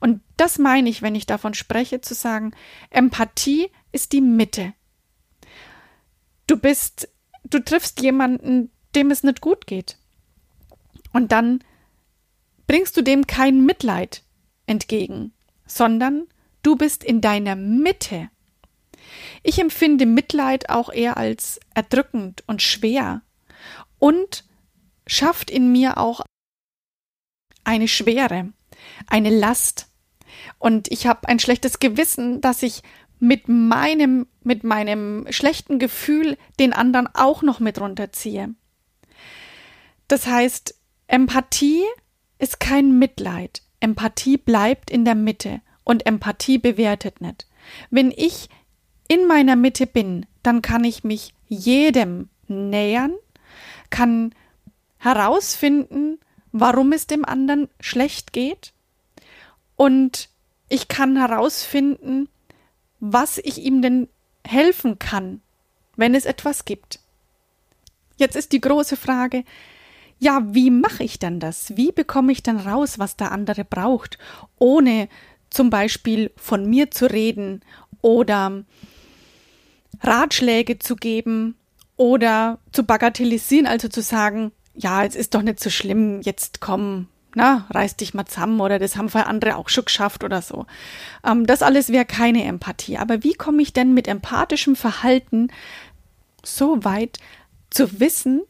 Und 0.00 0.20
das 0.36 0.58
meine 0.58 0.88
ich, 0.88 1.02
wenn 1.02 1.14
ich 1.14 1.26
davon 1.26 1.54
spreche, 1.54 2.00
zu 2.00 2.14
sagen, 2.14 2.52
Empathie 2.90 3.68
ist 3.92 4.12
die 4.12 4.20
Mitte. 4.20 4.74
Du 6.46 6.56
bist, 6.56 7.08
du 7.44 7.60
triffst 7.60 8.00
jemanden, 8.00 8.70
dem 8.96 9.10
es 9.10 9.22
nicht 9.22 9.40
gut 9.40 9.66
geht. 9.66 9.98
Und 11.12 11.30
dann 11.30 11.62
bringst 12.66 12.96
du 12.96 13.02
dem 13.02 13.26
kein 13.26 13.64
Mitleid 13.64 14.24
entgegen, 14.66 15.32
sondern 15.66 16.26
Du 16.62 16.76
bist 16.76 17.04
in 17.04 17.20
deiner 17.20 17.56
Mitte. 17.56 18.30
Ich 19.42 19.58
empfinde 19.58 20.06
Mitleid 20.06 20.70
auch 20.70 20.92
eher 20.92 21.16
als 21.16 21.60
erdrückend 21.74 22.44
und 22.46 22.62
schwer 22.62 23.22
und 23.98 24.44
schafft 25.06 25.50
in 25.50 25.72
mir 25.72 25.98
auch 25.98 26.22
eine 27.64 27.88
Schwere, 27.88 28.52
eine 29.06 29.30
Last. 29.30 29.88
Und 30.58 30.90
ich 30.90 31.06
habe 31.06 31.28
ein 31.28 31.38
schlechtes 31.38 31.78
Gewissen, 31.78 32.40
dass 32.40 32.62
ich 32.62 32.82
mit 33.20 33.48
meinem, 33.48 34.26
mit 34.42 34.64
meinem 34.64 35.26
schlechten 35.30 35.78
Gefühl 35.78 36.36
den 36.58 36.72
anderen 36.72 37.08
auch 37.14 37.42
noch 37.42 37.60
mit 37.60 37.80
runterziehe. 37.80 38.54
Das 40.06 40.26
heißt, 40.26 40.74
Empathie 41.06 41.84
ist 42.38 42.60
kein 42.60 42.98
Mitleid. 42.98 43.62
Empathie 43.80 44.36
bleibt 44.36 44.90
in 44.90 45.04
der 45.04 45.14
Mitte 45.14 45.60
und 45.84 46.06
Empathie 46.06 46.58
bewertet 46.58 47.20
nicht. 47.20 47.46
Wenn 47.90 48.10
ich 48.10 48.48
in 49.08 49.26
meiner 49.26 49.56
Mitte 49.56 49.86
bin, 49.86 50.26
dann 50.42 50.62
kann 50.62 50.84
ich 50.84 51.02
mich 51.02 51.34
jedem 51.48 52.28
nähern, 52.46 53.14
kann 53.90 54.34
herausfinden, 54.98 56.18
warum 56.52 56.92
es 56.92 57.06
dem 57.06 57.24
anderen 57.24 57.68
schlecht 57.80 58.32
geht 58.32 58.72
und 59.76 60.28
ich 60.68 60.88
kann 60.88 61.16
herausfinden, 61.16 62.28
was 63.00 63.38
ich 63.38 63.58
ihm 63.58 63.80
denn 63.80 64.08
helfen 64.46 64.98
kann, 64.98 65.40
wenn 65.96 66.14
es 66.14 66.26
etwas 66.26 66.64
gibt. 66.64 67.00
Jetzt 68.16 68.36
ist 68.36 68.52
die 68.52 68.60
große 68.60 68.96
Frage, 68.96 69.44
ja, 70.18 70.42
wie 70.52 70.70
mache 70.70 71.04
ich 71.04 71.18
denn 71.18 71.38
das? 71.38 71.76
Wie 71.76 71.92
bekomme 71.92 72.32
ich 72.32 72.42
denn 72.42 72.56
raus, 72.56 72.98
was 72.98 73.16
der 73.16 73.30
andere 73.30 73.64
braucht, 73.64 74.18
ohne 74.58 75.08
zum 75.48 75.70
Beispiel 75.70 76.32
von 76.36 76.68
mir 76.68 76.90
zu 76.90 77.06
reden 77.06 77.62
oder 78.02 78.64
Ratschläge 80.02 80.78
zu 80.78 80.96
geben 80.96 81.56
oder 81.96 82.58
zu 82.72 82.84
bagatellisieren, 82.84 83.66
also 83.66 83.88
zu 83.88 84.02
sagen, 84.02 84.52
ja, 84.74 85.04
es 85.04 85.16
ist 85.16 85.34
doch 85.34 85.42
nicht 85.42 85.60
so 85.60 85.70
schlimm, 85.70 86.20
jetzt 86.22 86.60
komm, 86.60 87.08
na, 87.34 87.66
reiß 87.70 87.96
dich 87.96 88.14
mal 88.14 88.24
zusammen 88.24 88.60
oder 88.60 88.78
das 88.78 88.96
haben 88.96 89.12
andere 89.12 89.56
auch 89.56 89.68
schon 89.68 89.84
geschafft 89.84 90.24
oder 90.24 90.40
so. 90.40 90.66
Ähm, 91.24 91.46
das 91.46 91.62
alles 91.62 91.90
wäre 91.90 92.04
keine 92.04 92.44
Empathie. 92.44 92.98
Aber 92.98 93.22
wie 93.22 93.34
komme 93.34 93.62
ich 93.62 93.72
denn 93.72 93.94
mit 93.94 94.08
empathischem 94.08 94.76
Verhalten 94.76 95.48
so 96.44 96.84
weit 96.84 97.18
zu 97.70 98.00
wissen, 98.00 98.42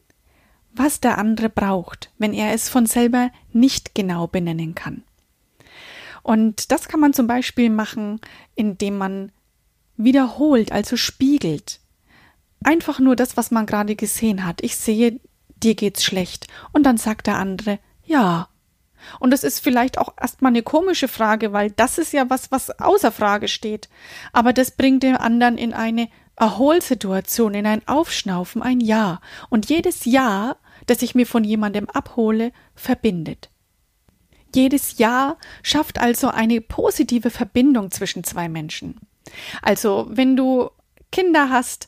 was 0.71 1.01
der 1.01 1.17
andere 1.17 1.49
braucht, 1.49 2.11
wenn 2.19 2.33
er 2.33 2.53
es 2.53 2.69
von 2.69 2.85
selber 2.85 3.31
nicht 3.51 3.95
genau 3.95 4.27
benennen 4.27 4.75
kann? 4.75 5.03
Und 6.21 6.71
das 6.71 6.87
kann 6.87 6.99
man 6.99 7.13
zum 7.13 7.27
Beispiel 7.27 7.69
machen, 7.69 8.19
indem 8.55 8.97
man 8.97 9.31
wiederholt, 9.99 10.71
also 10.71 10.97
spiegelt. 10.97 11.79
Einfach 12.63 12.99
nur 12.99 13.15
das, 13.15 13.37
was 13.37 13.51
man 13.51 13.65
gerade 13.65 13.95
gesehen 13.95 14.45
hat. 14.45 14.61
Ich 14.63 14.75
sehe, 14.75 15.19
dir 15.57 15.75
geht's 15.75 16.03
schlecht. 16.03 16.47
Und 16.71 16.83
dann 16.83 16.97
sagt 16.97 17.27
der 17.27 17.37
andere, 17.37 17.79
ja. 18.03 18.49
Und 19.19 19.31
das 19.31 19.43
ist 19.43 19.59
vielleicht 19.59 19.97
auch 19.97 20.13
erstmal 20.19 20.51
eine 20.51 20.63
komische 20.63 21.07
Frage, 21.07 21.53
weil 21.53 21.71
das 21.71 21.97
ist 21.97 22.13
ja 22.13 22.29
was, 22.29 22.51
was 22.51 22.79
außer 22.79 23.11
Frage 23.11 23.47
steht. 23.47 23.89
Aber 24.33 24.53
das 24.53 24.71
bringt 24.71 25.03
den 25.03 25.15
anderen 25.15 25.57
in 25.57 25.73
eine 25.73 26.09
Erholsituation, 26.35 27.53
in 27.53 27.65
ein 27.65 27.87
Aufschnaufen, 27.87 28.61
ein 28.61 28.79
Ja. 28.79 29.21
Und 29.49 29.69
jedes 29.69 30.05
Ja, 30.05 30.55
das 30.85 31.01
ich 31.01 31.15
mir 31.15 31.27
von 31.27 31.43
jemandem 31.43 31.89
abhole, 31.89 32.51
verbindet. 32.75 33.49
Jedes 34.55 34.97
Jahr 34.97 35.37
schafft 35.61 35.99
also 35.99 36.29
eine 36.29 36.61
positive 36.61 37.29
Verbindung 37.29 37.91
zwischen 37.91 38.23
zwei 38.23 38.49
Menschen. 38.49 38.95
Also, 39.61 40.07
wenn 40.09 40.35
du 40.35 40.69
Kinder 41.11 41.49
hast, 41.49 41.87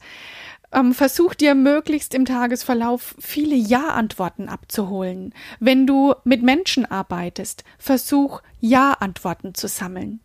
ähm, 0.74 0.94
versuch 0.94 1.34
dir 1.34 1.54
möglichst 1.56 2.14
im 2.14 2.26
Tagesverlauf 2.26 3.16
viele 3.20 3.56
Ja-Antworten 3.56 4.50
abzuholen. 4.50 5.34
Wenn 5.60 5.86
du 5.86 6.14
mit 6.24 6.44
Menschen 6.44 6.86
arbeitest, 6.86 7.64
versuch 7.78 8.42
Ja-Antworten 8.60 9.54
zu 9.54 9.68
sammeln. 9.68 10.22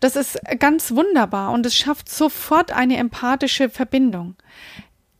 Das 0.00 0.16
ist 0.16 0.38
ganz 0.58 0.92
wunderbar 0.92 1.52
und 1.52 1.66
es 1.66 1.76
schafft 1.76 2.08
sofort 2.08 2.72
eine 2.72 2.96
empathische 2.96 3.68
Verbindung. 3.68 4.36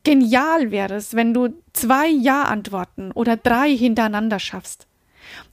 Genial 0.02 0.70
wäre 0.70 0.94
es, 0.94 1.14
wenn 1.14 1.34
du 1.34 1.50
zwei 1.74 2.08
Ja-Antworten 2.08 3.12
oder 3.12 3.36
drei 3.36 3.76
hintereinander 3.76 4.38
schaffst 4.38 4.86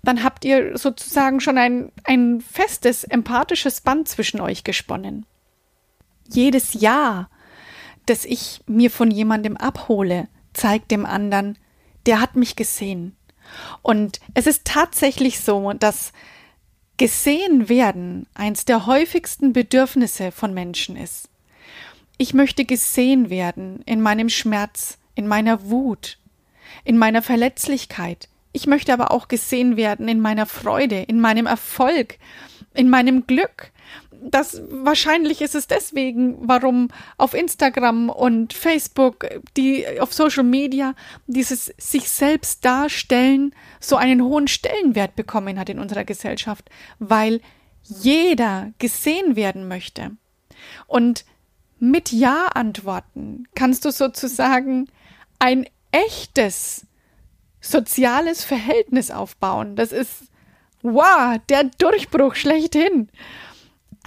dann 0.04 0.24
habt 0.24 0.46
ihr 0.46 0.78
sozusagen 0.78 1.40
schon 1.40 1.58
ein, 1.58 1.92
ein 2.04 2.42
festes, 2.42 3.04
empathisches 3.04 3.82
Band 3.82 4.08
zwischen 4.08 4.40
euch 4.42 4.64
gesponnen. 4.64 5.26
Jedes 6.30 6.74
Ja, 6.74 7.30
das 8.06 8.26
ich 8.26 8.62
mir 8.68 8.92
von 8.92 9.12
jemandem 9.12 9.58
abhole, 9.58 10.28
zeigt 10.54 10.92
dem 10.92 11.06
anderen, 11.06 11.58
der 12.06 12.22
hat 12.22 12.36
mich 12.36 12.56
gesehen. 12.56 13.16
Und 13.82 14.20
es 14.34 14.48
ist 14.48 14.66
tatsächlich 14.66 15.40
so, 15.40 15.74
dass 15.74 16.12
gesehen 16.98 17.70
werden 17.70 18.28
eins 18.34 18.66
der 18.66 18.86
häufigsten 18.86 19.54
Bedürfnisse 19.54 20.32
von 20.32 20.54
Menschen 20.54 20.96
ist. 20.96 21.30
Ich 22.18 22.34
möchte 22.34 22.66
gesehen 22.66 23.30
werden 23.30 23.84
in 23.86 24.02
meinem 24.02 24.30
Schmerz, 24.30 24.98
in 25.16 25.28
meiner 25.28 25.70
Wut, 25.70 26.18
in 26.84 26.98
meiner 26.98 27.22
Verletzlichkeit, 27.22 28.30
ich 28.58 28.66
möchte 28.66 28.92
aber 28.92 29.12
auch 29.12 29.28
gesehen 29.28 29.78
werden 29.78 30.08
in 30.08 30.20
meiner 30.20 30.48
Freude, 30.48 31.04
in 31.04 31.22
meinem 31.22 31.46
Erfolg, 31.46 32.18
in 32.74 32.90
meinem 32.90 33.28
Glück. 33.28 33.72
Das 34.22 34.62
wahrscheinlich 34.70 35.42
ist 35.42 35.56
es 35.56 35.68
deswegen, 35.68 36.38
warum 36.48 36.90
auf 37.18 37.34
Instagram 37.34 38.10
und 38.10 38.54
Facebook, 38.54 39.28
die 39.56 39.86
auf 40.00 40.14
Social 40.14 40.44
Media 40.44 40.94
dieses 41.28 41.74
sich 41.78 42.10
selbst 42.10 42.66
darstellen 42.66 43.54
so 43.80 43.96
einen 43.96 44.24
hohen 44.24 44.48
Stellenwert 44.48 45.16
bekommen 45.16 45.60
hat 45.60 45.70
in 45.70 45.80
unserer 45.80 46.04
Gesellschaft, 46.04 46.70
weil 47.00 47.42
jeder 47.84 48.72
gesehen 48.80 49.36
werden 49.36 49.68
möchte. 49.68 50.12
Und 50.88 51.26
mit 51.80 52.12
Ja-Antworten 52.12 53.48
kannst 53.56 53.86
du 53.86 53.92
sozusagen 53.92 54.88
ein 55.40 55.68
echtes 55.92 56.86
soziales 57.62 58.44
Verhältnis 58.44 59.12
aufbauen. 59.12 59.76
Das 59.76 59.92
ist, 59.92 60.24
wow, 60.82 61.38
der 61.50 61.66
Durchbruch 61.78 62.36
schlechthin 62.36 63.10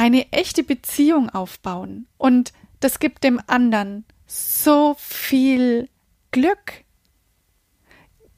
eine 0.00 0.32
echte 0.32 0.62
Beziehung 0.62 1.28
aufbauen. 1.28 2.06
Und 2.16 2.54
das 2.80 3.00
gibt 3.00 3.22
dem 3.22 3.38
anderen 3.46 4.06
so 4.26 4.96
viel 4.98 5.90
Glück. 6.30 6.84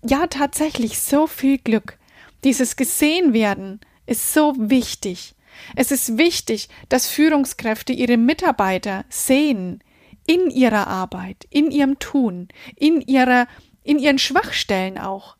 Ja, 0.04 0.26
tatsächlich 0.26 0.98
so 0.98 1.28
viel 1.28 1.58
Glück. 1.58 2.00
Dieses 2.42 2.74
gesehen 2.74 3.32
werden 3.32 3.78
ist 4.06 4.34
so 4.34 4.56
wichtig. 4.58 5.36
Es 5.76 5.92
ist 5.92 6.18
wichtig, 6.18 6.68
dass 6.88 7.06
Führungskräfte 7.06 7.92
ihre 7.92 8.16
Mitarbeiter 8.16 9.04
sehen 9.08 9.84
in 10.26 10.50
ihrer 10.50 10.88
Arbeit, 10.88 11.46
in 11.48 11.70
ihrem 11.70 12.00
Tun, 12.00 12.48
in 12.74 13.02
ihrer, 13.02 13.46
in 13.84 14.00
ihren 14.00 14.18
Schwachstellen 14.18 14.98
auch. 14.98 15.36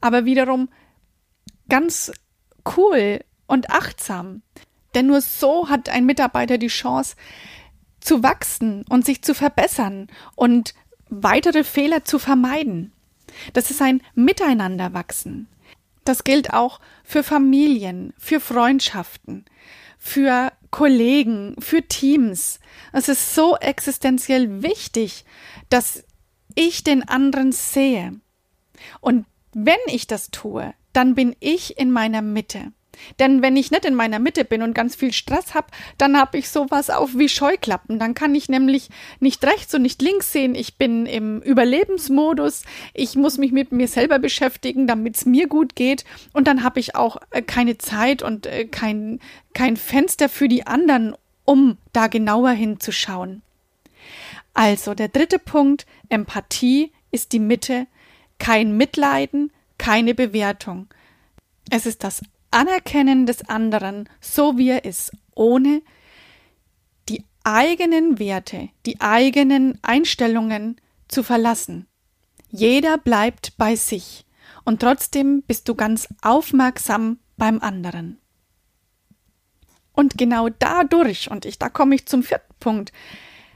Aber 0.00 0.24
wiederum 0.24 0.70
ganz 1.68 2.12
cool 2.78 3.20
und 3.46 3.68
achtsam. 3.68 4.40
Denn 4.94 5.06
nur 5.06 5.20
so 5.20 5.68
hat 5.68 5.88
ein 5.88 6.06
Mitarbeiter 6.06 6.58
die 6.58 6.68
Chance 6.68 7.16
zu 8.00 8.22
wachsen 8.22 8.84
und 8.88 9.04
sich 9.04 9.22
zu 9.22 9.34
verbessern 9.34 10.08
und 10.34 10.74
weitere 11.08 11.64
Fehler 11.64 12.04
zu 12.04 12.18
vermeiden. 12.18 12.92
Das 13.52 13.70
ist 13.70 13.82
ein 13.82 14.02
Miteinanderwachsen. 14.14 15.48
Das 16.04 16.24
gilt 16.24 16.52
auch 16.52 16.80
für 17.02 17.22
Familien, 17.22 18.14
für 18.16 18.40
Freundschaften, 18.40 19.44
für 19.98 20.52
Kollegen, 20.70 21.56
für 21.58 21.82
Teams. 21.82 22.60
Es 22.92 23.08
ist 23.08 23.34
so 23.34 23.56
existenziell 23.56 24.62
wichtig, 24.62 25.24
dass 25.68 26.04
ich 26.54 26.84
den 26.84 27.06
anderen 27.08 27.50
sehe. 27.50 28.20
Und 29.00 29.26
wenn 29.52 29.76
ich 29.86 30.06
das 30.06 30.30
tue, 30.30 30.74
dann 30.92 31.14
bin 31.14 31.34
ich 31.40 31.78
in 31.78 31.90
meiner 31.90 32.22
Mitte. 32.22 32.72
Denn 33.18 33.42
wenn 33.42 33.56
ich 33.56 33.70
nicht 33.70 33.84
in 33.84 33.94
meiner 33.94 34.18
Mitte 34.18 34.44
bin 34.44 34.62
und 34.62 34.74
ganz 34.74 34.94
viel 34.94 35.12
Stress 35.12 35.54
habe, 35.54 35.68
dann 35.98 36.18
habe 36.18 36.38
ich 36.38 36.48
sowas 36.48 36.90
auf 36.90 37.16
wie 37.16 37.28
Scheuklappen. 37.28 37.98
Dann 37.98 38.14
kann 38.14 38.34
ich 38.34 38.48
nämlich 38.48 38.88
nicht 39.20 39.44
rechts 39.44 39.74
und 39.74 39.82
nicht 39.82 40.02
links 40.02 40.32
sehen. 40.32 40.54
Ich 40.54 40.76
bin 40.76 41.06
im 41.06 41.40
Überlebensmodus. 41.40 42.62
Ich 42.94 43.16
muss 43.16 43.38
mich 43.38 43.52
mit 43.52 43.72
mir 43.72 43.88
selber 43.88 44.18
beschäftigen, 44.18 44.86
damit 44.86 45.16
es 45.16 45.26
mir 45.26 45.48
gut 45.48 45.74
geht. 45.76 46.04
Und 46.32 46.46
dann 46.46 46.62
habe 46.62 46.80
ich 46.80 46.94
auch 46.94 47.16
äh, 47.30 47.42
keine 47.42 47.78
Zeit 47.78 48.22
und 48.22 48.46
äh, 48.46 48.66
kein, 48.66 49.20
kein 49.54 49.76
Fenster 49.76 50.28
für 50.28 50.48
die 50.48 50.66
anderen, 50.66 51.14
um 51.44 51.78
da 51.92 52.06
genauer 52.08 52.50
hinzuschauen. 52.50 53.42
Also 54.54 54.94
der 54.94 55.08
dritte 55.08 55.38
Punkt, 55.38 55.86
Empathie 56.08 56.92
ist 57.10 57.32
die 57.32 57.38
Mitte, 57.38 57.86
kein 58.38 58.76
Mitleiden, 58.76 59.52
keine 59.78 60.14
Bewertung. 60.14 60.88
Es 61.70 61.86
ist 61.86 62.04
das 62.04 62.22
Anerkennen 62.56 63.26
des 63.26 63.46
anderen, 63.50 64.08
so 64.18 64.56
wie 64.56 64.70
er 64.70 64.86
ist, 64.86 65.12
ohne 65.34 65.82
die 67.10 67.22
eigenen 67.44 68.18
Werte, 68.18 68.70
die 68.86 68.98
eigenen 68.98 69.78
Einstellungen 69.82 70.80
zu 71.06 71.22
verlassen. 71.22 71.86
Jeder 72.48 72.96
bleibt 72.96 73.58
bei 73.58 73.76
sich 73.76 74.24
und 74.64 74.80
trotzdem 74.80 75.42
bist 75.42 75.68
du 75.68 75.74
ganz 75.74 76.08
aufmerksam 76.22 77.18
beim 77.36 77.60
anderen. 77.60 78.18
Und 79.92 80.16
genau 80.16 80.48
dadurch, 80.48 81.30
und 81.30 81.44
ich, 81.44 81.58
da 81.58 81.68
komme 81.68 81.94
ich 81.94 82.06
zum 82.06 82.22
vierten 82.22 82.54
Punkt, 82.58 82.90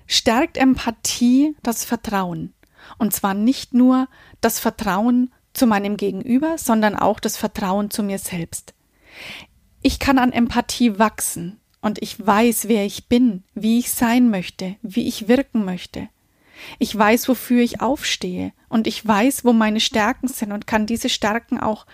stärkt 0.07 0.59
Empathie 0.59 1.57
das 1.62 1.87
Vertrauen. 1.87 2.53
Und 2.98 3.14
zwar 3.14 3.33
nicht 3.33 3.72
nur 3.72 4.09
das 4.42 4.59
Vertrauen 4.59 5.33
zu 5.55 5.66
meinem 5.66 5.96
Gegenüber, 5.96 6.59
sondern 6.59 6.96
auch 6.96 7.18
das 7.18 7.38
Vertrauen 7.38 7.90
zu 7.90 8.03
mir 8.03 8.18
selbst. 8.18 8.75
Ich 9.83 9.99
kann 9.99 10.18
an 10.18 10.33
Empathie 10.33 10.99
wachsen 10.99 11.61
und 11.81 12.03
ich 12.03 12.25
weiß, 12.25 12.68
wer 12.68 12.85
ich 12.85 13.09
bin, 13.09 13.44
wie 13.55 13.79
ich 13.79 13.90
sein 13.90 14.29
möchte, 14.31 14.77
wie 14.83 15.09
ich 15.09 15.29
wirken 15.29 15.64
möchte. 15.64 16.09
Ich 16.79 16.96
weiß, 16.96 17.29
wofür 17.29 17.62
ich 17.62 17.81
aufstehe 17.81 18.53
und 18.68 18.87
ich 18.87 19.07
weiß, 19.07 19.44
wo 19.44 19.53
meine 19.53 19.81
Stärken 19.81 20.29
sind 20.29 20.53
und 20.53 20.66
kann 20.66 20.87
diese 20.87 21.09
Stärken 21.09 21.59
auch 21.59 21.87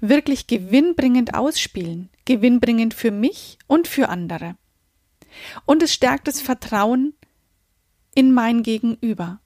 wirklich 0.00 0.46
gewinnbringend 0.46 1.34
ausspielen, 1.34 2.10
gewinnbringend 2.24 2.94
für 2.94 3.10
mich 3.10 3.58
und 3.66 3.86
für 3.86 4.08
andere. 4.08 4.56
Und 5.64 5.82
es 5.82 5.92
stärkt 5.92 6.26
das 6.26 6.40
Vertrauen 6.40 7.14
in 8.14 8.32
mein 8.32 8.62
Gegenüber. 8.62 9.40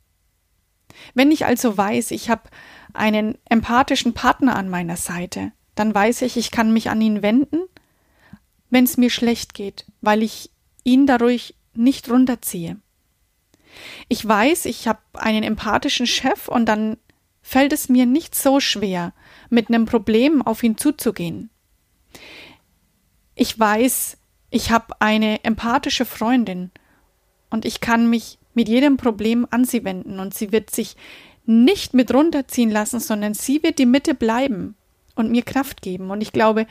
Wenn 1.12 1.31
ich 1.31 1.44
also 1.44 1.77
weiß, 1.77 2.12
ich 2.12 2.31
habe 2.31 2.48
einen 2.92 3.37
empathischen 3.48 4.14
Partner 4.14 4.57
an 4.57 4.68
meiner 4.68 4.96
Seite, 4.96 5.53
dann 5.74 5.94
weiß 5.94 6.22
ich, 6.22 6.37
ich 6.37 6.50
kann 6.50 6.72
mich 6.72 6.90
an 6.90 7.00
ihn 7.00 7.22
wenden, 7.22 7.62
wenn 8.70 8.84
es 8.84 8.96
mir 8.96 9.10
schlecht 9.10 9.54
geht, 9.54 9.87
weil 10.00 10.22
ich 10.22 10.50
ihn 10.84 11.06
dadurch 11.06 11.54
nicht 11.74 12.10
runterziehe. 12.10 12.76
Ich 14.08 14.26
weiß, 14.26 14.66
ich 14.66 14.87
habe 14.87 15.00
einen 15.14 15.42
empathischen 15.42 16.06
Chef 16.06 16.48
und 16.48 16.66
dann 16.66 16.96
fällt 17.42 17.72
es 17.72 17.88
mir 17.88 18.06
nicht 18.06 18.34
so 18.34 18.60
schwer, 18.60 19.12
mit 19.50 19.68
einem 19.68 19.87
Problem 19.87 20.42
auf 20.42 20.62
ihn 20.62 20.78
zuzugehen. 20.78 21.50
Ich 23.34 23.58
weiß, 23.58 24.16
ich 24.50 24.70
habe 24.70 25.00
eine 25.00 25.42
empathische 25.44 26.04
Freundin 26.04 26.70
und 27.50 27.64
ich 27.64 27.80
kann 27.80 28.08
mich 28.08 28.38
mit 28.54 28.68
jedem 28.68 28.96
Problem 28.96 29.46
an 29.50 29.64
sie 29.64 29.84
wenden 29.84 30.20
und 30.20 30.34
sie 30.34 30.52
wird 30.52 30.70
sich 30.70 30.96
nicht 31.44 31.92
mit 31.92 32.14
runterziehen 32.14 32.70
lassen, 32.70 33.00
sondern 33.00 33.34
sie 33.34 33.62
wird 33.62 33.78
die 33.78 33.87
Mitte 33.87 34.14
bleiben 34.14 34.76
und 35.14 35.31
mir 35.31 35.42
Kraft 35.42 35.83
geben. 35.83 36.11
Und 36.11 36.20
ich 36.20 36.33
glaube, 36.33 36.66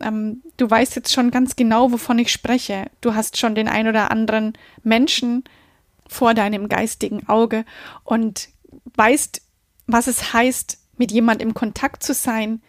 ähm, 0.00 0.42
du 0.56 0.70
weißt 0.70 0.96
jetzt 0.96 1.12
schon 1.12 1.30
ganz 1.30 1.56
genau, 1.56 1.92
wovon 1.92 2.18
ich 2.18 2.32
spreche. 2.32 2.90
Du 3.00 3.14
hast 3.14 3.36
schon 3.36 3.54
den 3.54 3.68
ein 3.68 3.88
oder 3.88 4.10
anderen 4.10 4.54
Menschen 4.82 5.44
vor 6.08 6.34
deinem 6.34 6.68
geistigen 6.68 7.28
Auge 7.28 7.64
und 8.04 8.48
weißt, 8.94 9.42
was 9.86 10.06
es 10.06 10.32
heißt, 10.32 10.78
mit 10.96 11.12
jemand 11.12 11.40
im 11.40 11.54
Kontakt 11.54 12.02
zu 12.02 12.14
sein, 12.14 12.62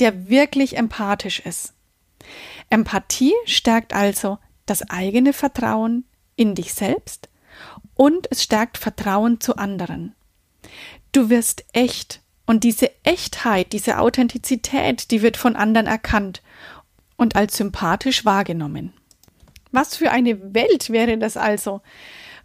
der 0.00 0.28
wirklich 0.28 0.76
empathisch 0.76 1.40
ist. 1.40 1.74
Empathie 2.68 3.34
stärkt 3.44 3.94
also 3.94 4.38
das 4.66 4.88
eigene 4.90 5.32
Vertrauen 5.32 6.04
in 6.36 6.54
dich 6.54 6.74
selbst 6.74 7.28
und 7.94 8.28
es 8.30 8.42
stärkt 8.42 8.78
Vertrauen 8.78 9.40
zu 9.40 9.56
anderen. 9.56 10.14
Du 11.12 11.28
wirst 11.28 11.64
echt 11.72 12.20
und 12.50 12.64
diese 12.64 12.90
Echtheit, 13.04 13.72
diese 13.72 14.00
Authentizität, 14.00 15.12
die 15.12 15.22
wird 15.22 15.36
von 15.36 15.54
anderen 15.54 15.86
erkannt 15.86 16.42
und 17.16 17.36
als 17.36 17.56
sympathisch 17.56 18.24
wahrgenommen. 18.24 18.92
Was 19.70 19.94
für 19.94 20.10
eine 20.10 20.52
Welt 20.52 20.90
wäre 20.90 21.16
das 21.16 21.36
also, 21.36 21.80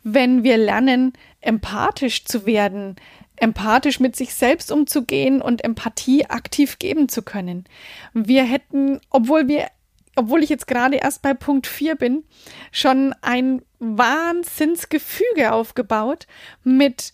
wenn 0.04 0.44
wir 0.44 0.58
lernen, 0.58 1.14
empathisch 1.42 2.24
zu 2.24 2.46
werden, 2.46 2.98
empathisch 3.38 4.00
mit 4.00 4.16
sich 4.16 4.36
selbst 4.36 4.72
umzugehen 4.72 5.42
und 5.42 5.64
Empathie 5.64 6.28
aktiv 6.28 6.78
geben 6.78 7.10
zu 7.10 7.24
können. 7.24 7.66
Wir 8.14 8.44
hätten, 8.44 9.02
obwohl 9.10 9.48
wir 9.48 9.72
obwohl 10.16 10.44
ich 10.44 10.52
jetzt 10.52 10.68
gerade 10.68 10.98
erst 10.98 11.24
bei 11.24 11.34
Punkt 11.34 11.66
4 11.66 11.96
bin, 11.96 12.26
schon 12.72 13.16
ein 13.24 13.64
Wahnsinnsgefüge 13.80 15.52
aufgebaut 15.52 16.28
mit, 16.64 17.12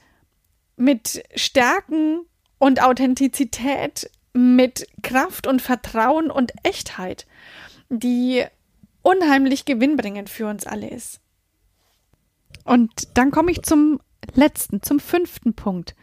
mit 0.76 1.24
Stärken 1.36 2.26
und 2.62 2.84
Authentizität 2.84 4.12
mit 4.34 4.86
Kraft 5.02 5.48
und 5.48 5.64
Vertrauen 5.64 6.30
und 6.30 6.54
Echtheit, 6.62 7.26
die 7.90 8.46
unheimlich 9.02 9.66
gewinnbringend 9.66 10.30
für 10.30 10.46
uns 10.46 10.68
alle 10.68 10.88
ist. 10.88 11.22
Und 12.64 13.18
dann 13.18 13.32
komme 13.32 13.50
ich 13.50 13.64
zum 13.64 14.00
letzten, 14.36 14.84
zum 14.84 15.00
fünften 15.00 15.56
Punkt. 15.56 15.96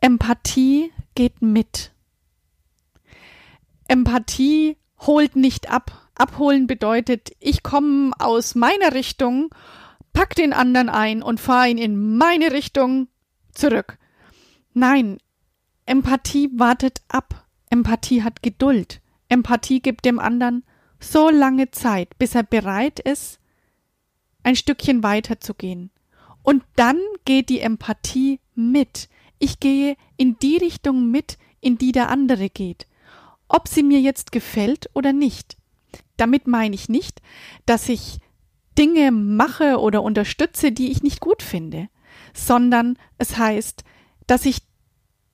Empathie 0.00 0.92
geht 1.16 1.42
mit. 1.42 1.90
Empathie 3.88 4.76
holt 5.00 5.34
nicht 5.34 5.68
ab. 5.68 6.08
Abholen 6.14 6.68
bedeutet, 6.68 7.32
ich 7.40 7.64
komme 7.64 8.12
aus 8.20 8.54
meiner 8.54 8.94
Richtung, 8.94 9.52
pack 10.12 10.36
den 10.36 10.52
anderen 10.52 10.88
ein 10.88 11.20
und 11.20 11.40
fahre 11.40 11.68
ihn 11.68 11.78
in 11.78 12.16
meine 12.16 12.52
Richtung 12.52 13.08
zurück. 13.52 13.98
Nein, 14.72 15.18
Empathie 15.86 16.50
wartet 16.54 17.02
ab. 17.08 17.46
Empathie 17.70 18.22
hat 18.22 18.42
Geduld. 18.42 19.00
Empathie 19.28 19.80
gibt 19.80 20.04
dem 20.04 20.18
anderen 20.18 20.64
so 21.00 21.30
lange 21.30 21.70
Zeit, 21.70 22.18
bis 22.18 22.34
er 22.34 22.42
bereit 22.42 23.00
ist, 23.00 23.40
ein 24.42 24.56
Stückchen 24.56 25.02
weiter 25.02 25.40
zu 25.40 25.54
gehen. 25.54 25.90
Und 26.42 26.64
dann 26.76 26.98
geht 27.24 27.48
die 27.48 27.60
Empathie 27.60 28.40
mit. 28.54 29.08
Ich 29.38 29.60
gehe 29.60 29.96
in 30.16 30.38
die 30.38 30.56
Richtung 30.56 31.10
mit, 31.10 31.38
in 31.60 31.78
die 31.78 31.92
der 31.92 32.08
andere 32.10 32.50
geht. 32.50 32.86
Ob 33.48 33.68
sie 33.68 33.82
mir 33.82 34.00
jetzt 34.00 34.32
gefällt 34.32 34.90
oder 34.94 35.12
nicht. 35.12 35.56
Damit 36.16 36.46
meine 36.46 36.74
ich 36.74 36.88
nicht, 36.88 37.20
dass 37.66 37.88
ich 37.88 38.18
Dinge 38.78 39.10
mache 39.12 39.78
oder 39.78 40.02
unterstütze, 40.02 40.72
die 40.72 40.90
ich 40.90 41.02
nicht 41.02 41.20
gut 41.20 41.42
finde, 41.42 41.88
sondern 42.32 42.96
es 43.18 43.36
heißt, 43.36 43.84
dass 44.26 44.46
ich 44.46 44.61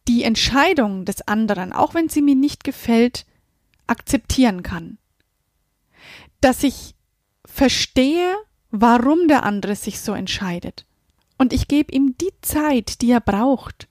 die 0.08 0.24
Entscheidung 0.24 1.04
des 1.04 1.28
anderen, 1.28 1.72
auch 1.72 1.94
wenn 1.94 2.08
sie 2.08 2.22
mir 2.22 2.34
nicht 2.34 2.64
gefällt, 2.64 3.26
akzeptieren 3.86 4.62
kann. 4.62 4.98
Dass 6.40 6.62
ich 6.62 6.94
verstehe, 7.44 8.34
warum 8.70 9.28
der 9.28 9.44
andere 9.44 9.76
sich 9.76 10.00
so 10.00 10.12
entscheidet. 10.12 10.86
Und 11.36 11.52
ich 11.52 11.68
gebe 11.68 11.92
ihm 11.92 12.16
die 12.18 12.32
Zeit, 12.40 13.00
die 13.02 13.10
er 13.10 13.20
braucht, 13.20 13.88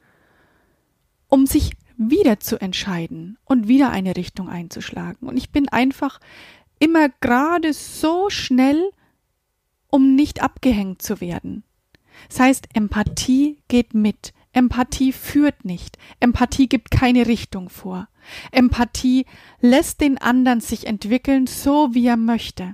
um 1.27 1.45
sich 1.45 1.71
wieder 1.97 2.39
zu 2.39 2.60
entscheiden 2.60 3.38
und 3.45 3.67
wieder 3.67 3.89
eine 3.89 4.15
Richtung 4.15 4.49
einzuschlagen. 4.49 5.27
Und 5.27 5.38
ich 5.38 5.51
bin 5.51 5.69
einfach 5.69 6.19
immer 6.80 7.10
gerade 7.21 7.73
so 7.73 8.30
schnell, 8.30 8.91
um 9.89 10.15
nicht 10.15 10.41
abgehängt 10.41 11.01
zu 11.01 11.21
werden. 11.21 11.63
Das 12.30 12.39
heißt, 12.39 12.67
Empathie 12.73 13.58
geht 13.67 13.93
mit. 13.93 14.34
Empathie 14.57 15.13
führt 15.13 15.65
nicht. 15.65 15.99
Empathie 16.19 16.67
gibt 16.67 16.89
keine 16.89 17.27
Richtung 17.27 17.69
vor. 17.69 18.07
Empathie 18.51 19.27
lässt 19.61 20.01
den 20.01 20.17
anderen 20.17 20.61
sich 20.61 20.87
entwickeln, 20.87 21.45
so 21.45 21.93
wie 21.93 22.07
er 22.07 22.17
möchte. 22.17 22.73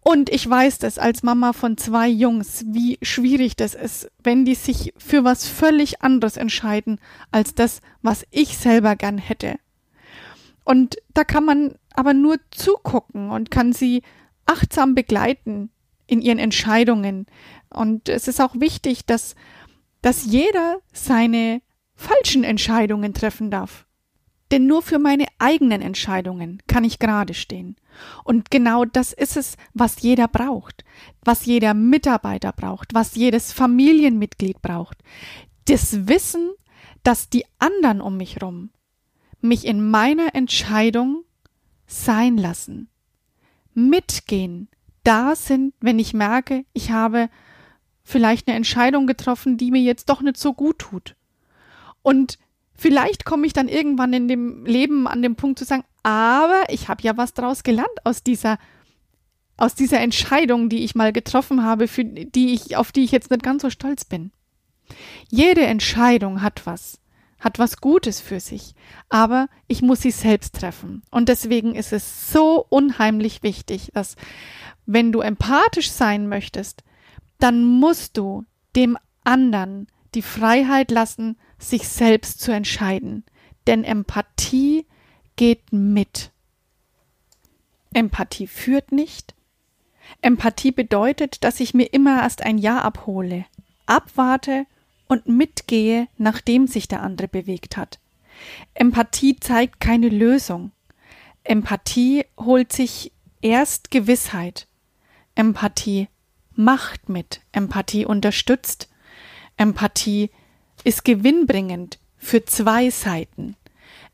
Und 0.00 0.30
ich 0.30 0.48
weiß 0.48 0.78
das 0.78 0.98
als 0.98 1.22
Mama 1.22 1.52
von 1.52 1.76
zwei 1.76 2.08
Jungs, 2.08 2.64
wie 2.68 2.98
schwierig 3.02 3.56
das 3.56 3.74
ist, 3.74 4.10
wenn 4.22 4.46
die 4.46 4.54
sich 4.54 4.94
für 4.96 5.24
was 5.24 5.46
völlig 5.46 6.00
anderes 6.00 6.38
entscheiden 6.38 7.00
als 7.30 7.54
das, 7.54 7.82
was 8.00 8.24
ich 8.30 8.56
selber 8.56 8.96
gern 8.96 9.18
hätte. 9.18 9.58
Und 10.64 10.96
da 11.12 11.24
kann 11.24 11.44
man 11.44 11.74
aber 11.92 12.14
nur 12.14 12.38
zugucken 12.50 13.28
und 13.30 13.50
kann 13.50 13.74
sie 13.74 14.02
achtsam 14.46 14.94
begleiten 14.94 15.68
in 16.06 16.22
ihren 16.22 16.38
Entscheidungen. 16.38 17.26
Und 17.68 18.08
es 18.08 18.26
ist 18.26 18.40
auch 18.40 18.54
wichtig, 18.54 19.04
dass, 19.04 19.34
dass 20.06 20.24
jeder 20.24 20.80
seine 20.92 21.60
falschen 21.96 22.44
Entscheidungen 22.44 23.12
treffen 23.12 23.50
darf. 23.50 23.86
Denn 24.52 24.68
nur 24.68 24.80
für 24.80 25.00
meine 25.00 25.26
eigenen 25.40 25.82
Entscheidungen 25.82 26.62
kann 26.68 26.84
ich 26.84 27.00
gerade 27.00 27.34
stehen. 27.34 27.74
Und 28.22 28.52
genau 28.52 28.84
das 28.84 29.12
ist 29.12 29.36
es, 29.36 29.56
was 29.74 30.00
jeder 30.02 30.28
braucht, 30.28 30.84
was 31.24 31.44
jeder 31.44 31.74
Mitarbeiter 31.74 32.52
braucht, 32.52 32.94
was 32.94 33.16
jedes 33.16 33.52
Familienmitglied 33.52 34.62
braucht. 34.62 34.98
Das 35.64 36.06
Wissen, 36.06 36.50
dass 37.02 37.28
die 37.28 37.44
anderen 37.58 38.00
um 38.00 38.16
mich 38.16 38.40
rum 38.40 38.70
mich 39.40 39.64
in 39.64 39.90
meiner 39.90 40.36
Entscheidung 40.36 41.24
sein 41.88 42.36
lassen, 42.36 42.90
mitgehen, 43.74 44.68
da 45.02 45.34
sind, 45.34 45.74
wenn 45.80 45.98
ich 45.98 46.14
merke, 46.14 46.64
ich 46.74 46.92
habe 46.92 47.28
vielleicht 48.06 48.46
eine 48.46 48.56
Entscheidung 48.56 49.06
getroffen, 49.06 49.58
die 49.58 49.72
mir 49.72 49.82
jetzt 49.82 50.08
doch 50.08 50.22
nicht 50.22 50.36
so 50.38 50.54
gut 50.54 50.78
tut. 50.78 51.16
Und 52.02 52.38
vielleicht 52.76 53.24
komme 53.24 53.46
ich 53.46 53.52
dann 53.52 53.68
irgendwann 53.68 54.12
in 54.12 54.28
dem 54.28 54.64
Leben 54.64 55.08
an 55.08 55.22
dem 55.22 55.34
Punkt 55.34 55.58
zu 55.58 55.64
sagen, 55.64 55.82
aber 56.04 56.62
ich 56.68 56.88
habe 56.88 57.02
ja 57.02 57.16
was 57.16 57.34
daraus 57.34 57.64
gelernt 57.64 57.88
aus 58.04 58.22
dieser 58.22 58.58
aus 59.58 59.74
dieser 59.74 60.00
Entscheidung, 60.00 60.68
die 60.68 60.84
ich 60.84 60.94
mal 60.94 61.12
getroffen 61.12 61.64
habe, 61.64 61.88
für 61.88 62.04
die 62.04 62.54
ich 62.54 62.76
auf 62.76 62.92
die 62.92 63.02
ich 63.04 63.10
jetzt 63.10 63.30
nicht 63.30 63.42
ganz 63.42 63.62
so 63.62 63.70
stolz 63.70 64.04
bin. 64.04 64.30
Jede 65.28 65.66
Entscheidung 65.66 66.42
hat 66.42 66.64
was, 66.64 67.00
hat 67.40 67.58
was 67.58 67.78
Gutes 67.78 68.20
für 68.20 68.38
sich, 68.38 68.74
aber 69.08 69.48
ich 69.66 69.82
muss 69.82 70.02
sie 70.02 70.12
selbst 70.12 70.54
treffen. 70.54 71.02
Und 71.10 71.28
deswegen 71.28 71.74
ist 71.74 71.92
es 71.92 72.30
so 72.30 72.64
unheimlich 72.68 73.42
wichtig, 73.42 73.90
dass 73.94 74.14
wenn 74.84 75.10
du 75.10 75.20
empathisch 75.20 75.90
sein 75.90 76.28
möchtest, 76.28 76.84
dann 77.38 77.64
musst 77.64 78.16
du 78.16 78.44
dem 78.74 78.96
anderen 79.24 79.88
die 80.14 80.22
Freiheit 80.22 80.90
lassen, 80.90 81.36
sich 81.58 81.88
selbst 81.88 82.40
zu 82.40 82.52
entscheiden. 82.52 83.24
Denn 83.66 83.84
Empathie 83.84 84.86
geht 85.36 85.72
mit. 85.72 86.30
Empathie 87.92 88.46
führt 88.46 88.92
nicht. 88.92 89.34
Empathie 90.22 90.70
bedeutet, 90.70 91.44
dass 91.44 91.60
ich 91.60 91.74
mir 91.74 91.92
immer 91.92 92.22
erst 92.22 92.42
ein 92.42 92.58
Ja 92.58 92.80
abhole, 92.80 93.44
abwarte 93.86 94.66
und 95.08 95.26
mitgehe, 95.26 96.08
nachdem 96.16 96.66
sich 96.66 96.88
der 96.88 97.02
andere 97.02 97.28
bewegt 97.28 97.76
hat. 97.76 97.98
Empathie 98.74 99.36
zeigt 99.36 99.80
keine 99.80 100.08
Lösung. 100.08 100.72
Empathie 101.42 102.24
holt 102.38 102.72
sich 102.72 103.12
erst 103.40 103.90
Gewissheit. 103.90 104.66
Empathie 105.34 106.08
macht 106.58 107.08
mit. 107.08 107.40
Empathie 107.52 108.06
unterstützt. 108.06 108.88
Empathie 109.56 110.30
ist 110.84 111.04
gewinnbringend 111.04 111.98
für 112.16 112.44
zwei 112.44 112.90
Seiten. 112.90 113.56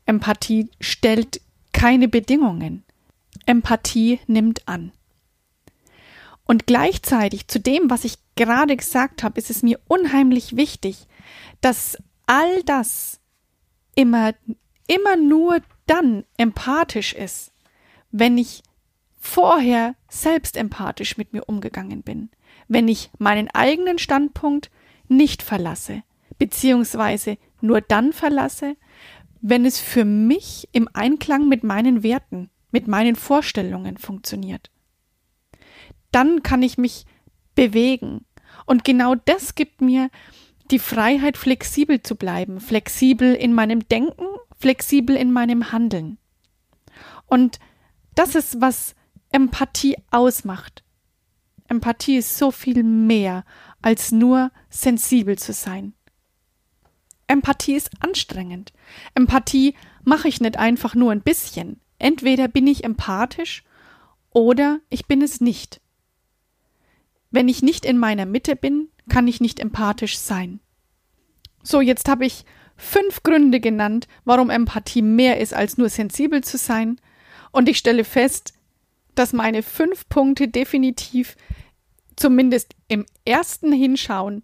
Empathie 0.05 0.69
stellt 0.79 1.41
keine 1.71 2.07
Bedingungen. 2.07 2.83
Empathie 3.45 4.19
nimmt 4.27 4.67
an. 4.67 4.91
Und 6.45 6.67
gleichzeitig 6.67 7.47
zu 7.47 7.59
dem, 7.59 7.89
was 7.89 8.03
ich 8.03 8.17
gerade 8.35 8.75
gesagt 8.75 9.23
habe, 9.23 9.39
ist 9.39 9.49
es 9.49 9.63
mir 9.63 9.79
unheimlich 9.87 10.55
wichtig, 10.55 11.07
dass 11.61 11.97
all 12.25 12.63
das 12.63 13.19
immer, 13.95 14.33
immer 14.87 15.15
nur 15.15 15.61
dann 15.85 16.25
empathisch 16.37 17.13
ist, 17.13 17.51
wenn 18.11 18.37
ich 18.37 18.63
vorher 19.23 19.95
selbst 20.09 20.57
empathisch 20.57 21.17
mit 21.17 21.31
mir 21.31 21.45
umgegangen 21.47 22.03
bin, 22.03 22.29
wenn 22.67 22.89
ich 22.89 23.09
meinen 23.19 23.49
eigenen 23.49 23.97
Standpunkt 23.97 24.69
nicht 25.07 25.41
verlasse, 25.41 26.03
beziehungsweise 26.37 27.37
nur 27.61 27.79
dann 27.79 28.11
verlasse, 28.11 28.75
wenn 29.41 29.65
es 29.65 29.79
für 29.79 30.03
mich 30.03 30.67
im 30.73 30.89
Einklang 30.93 31.47
mit 31.47 31.63
meinen 31.63 32.03
Werten, 32.03 32.49
mit 32.71 32.89
meinen 32.89 33.15
Vorstellungen 33.15 33.97
funktioniert. 33.97 34.71
Dann 36.11 36.43
kann 36.43 36.61
ich 36.61 36.77
mich 36.77 37.05
bewegen. 37.55 38.25
Und 38.65 38.83
genau 38.83 39.15
das 39.15 39.55
gibt 39.55 39.79
mir 39.79 40.09
die 40.69 40.79
Freiheit, 40.79 41.37
flexibel 41.37 42.01
zu 42.01 42.17
bleiben, 42.17 42.59
flexibel 42.59 43.33
in 43.33 43.53
meinem 43.53 43.87
Denken, 43.87 44.25
flexibel 44.59 45.15
in 45.15 45.31
meinem 45.31 45.71
Handeln. 45.71 46.17
Und 47.25 47.59
das 48.15 48.35
ist, 48.35 48.59
was 48.59 48.95
Empathie 49.33 49.97
ausmacht. 50.11 50.83
Empathie 51.67 52.17
ist 52.17 52.37
so 52.37 52.51
viel 52.51 52.83
mehr 52.83 53.43
als 53.81 54.11
nur 54.11 54.51
sensibel 54.69 55.39
zu 55.39 55.53
sein. 55.53 55.93
Empathie 57.25 57.73
ist 57.73 57.89
anstrengend. 57.99 58.73
Empathie 59.15 59.73
mache 60.03 60.27
ich 60.27 60.39
nicht 60.39 60.57
einfach 60.57 60.93
nur 60.93 61.11
ein 61.11 61.23
bisschen. 61.23 61.81
Entweder 61.97 62.47
bin 62.47 62.67
ich 62.67 62.83
empathisch 62.83 63.63
oder 64.29 64.81
ich 64.89 65.07
bin 65.07 65.23
es 65.23 65.41
nicht. 65.41 65.81
Wenn 67.31 67.47
ich 67.47 67.63
nicht 67.63 67.85
in 67.85 67.97
meiner 67.97 68.27
Mitte 68.27 68.55
bin, 68.55 68.89
kann 69.09 69.27
ich 69.27 69.41
nicht 69.41 69.59
empathisch 69.59 70.19
sein. 70.19 70.59
So, 71.63 71.81
jetzt 71.81 72.07
habe 72.07 72.27
ich 72.27 72.45
fünf 72.77 73.23
Gründe 73.23 73.59
genannt, 73.59 74.07
warum 74.25 74.51
Empathie 74.51 75.01
mehr 75.01 75.39
ist 75.39 75.55
als 75.55 75.79
nur 75.79 75.89
sensibel 75.89 76.43
zu 76.43 76.59
sein, 76.59 77.01
und 77.51 77.67
ich 77.67 77.79
stelle 77.79 78.03
fest, 78.03 78.53
dass 79.15 79.33
meine 79.33 79.63
fünf 79.63 80.07
Punkte 80.09 80.47
definitiv 80.47 81.35
zumindest 82.15 82.75
im 82.87 83.05
ersten 83.25 83.71
Hinschauen 83.71 84.43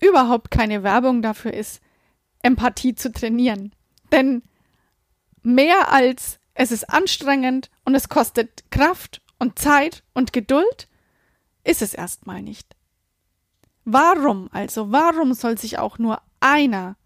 überhaupt 0.00 0.50
keine 0.50 0.82
Werbung 0.82 1.22
dafür 1.22 1.52
ist, 1.52 1.80
Empathie 2.42 2.94
zu 2.94 3.12
trainieren. 3.12 3.74
Denn 4.12 4.42
mehr 5.42 5.92
als 5.92 6.38
es 6.54 6.72
ist 6.72 6.84
anstrengend 6.90 7.70
und 7.84 7.94
es 7.94 8.08
kostet 8.08 8.70
Kraft 8.70 9.22
und 9.38 9.58
Zeit 9.58 10.02
und 10.14 10.32
Geduld, 10.32 10.88
ist 11.64 11.82
es 11.82 11.94
erstmal 11.94 12.42
nicht. 12.42 12.76
Warum 13.84 14.48
also, 14.52 14.92
warum 14.92 15.34
soll 15.34 15.58
sich 15.58 15.78
auch 15.78 15.98
nur 15.98 16.20
einer 16.40 16.96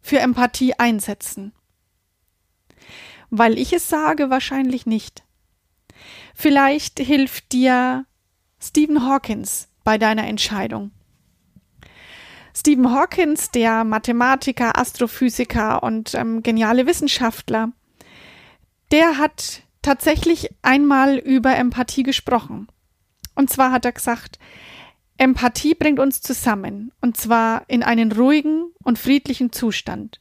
für 0.00 0.18
Empathie 0.18 0.74
einsetzen? 0.74 1.52
Weil 3.30 3.58
ich 3.58 3.72
es 3.72 3.88
sage, 3.88 4.30
wahrscheinlich 4.30 4.86
nicht. 4.86 5.24
Vielleicht 6.40 7.00
hilft 7.00 7.50
dir 7.50 8.06
Stephen 8.60 9.04
Hawkins 9.04 9.66
bei 9.82 9.98
deiner 9.98 10.24
Entscheidung. 10.28 10.92
Stephen 12.54 12.92
Hawkins, 12.92 13.50
der 13.50 13.82
Mathematiker, 13.82 14.78
Astrophysiker 14.78 15.82
und 15.82 16.14
ähm, 16.14 16.44
geniale 16.44 16.86
Wissenschaftler, 16.86 17.72
der 18.92 19.18
hat 19.18 19.64
tatsächlich 19.82 20.50
einmal 20.62 21.16
über 21.16 21.56
Empathie 21.56 22.04
gesprochen. 22.04 22.68
Und 23.34 23.50
zwar 23.50 23.72
hat 23.72 23.84
er 23.84 23.90
gesagt, 23.90 24.38
Empathie 25.16 25.74
bringt 25.74 25.98
uns 25.98 26.20
zusammen, 26.20 26.92
und 27.00 27.16
zwar 27.16 27.64
in 27.66 27.82
einen 27.82 28.12
ruhigen 28.12 28.70
und 28.84 29.00
friedlichen 29.00 29.50
Zustand. 29.50 30.20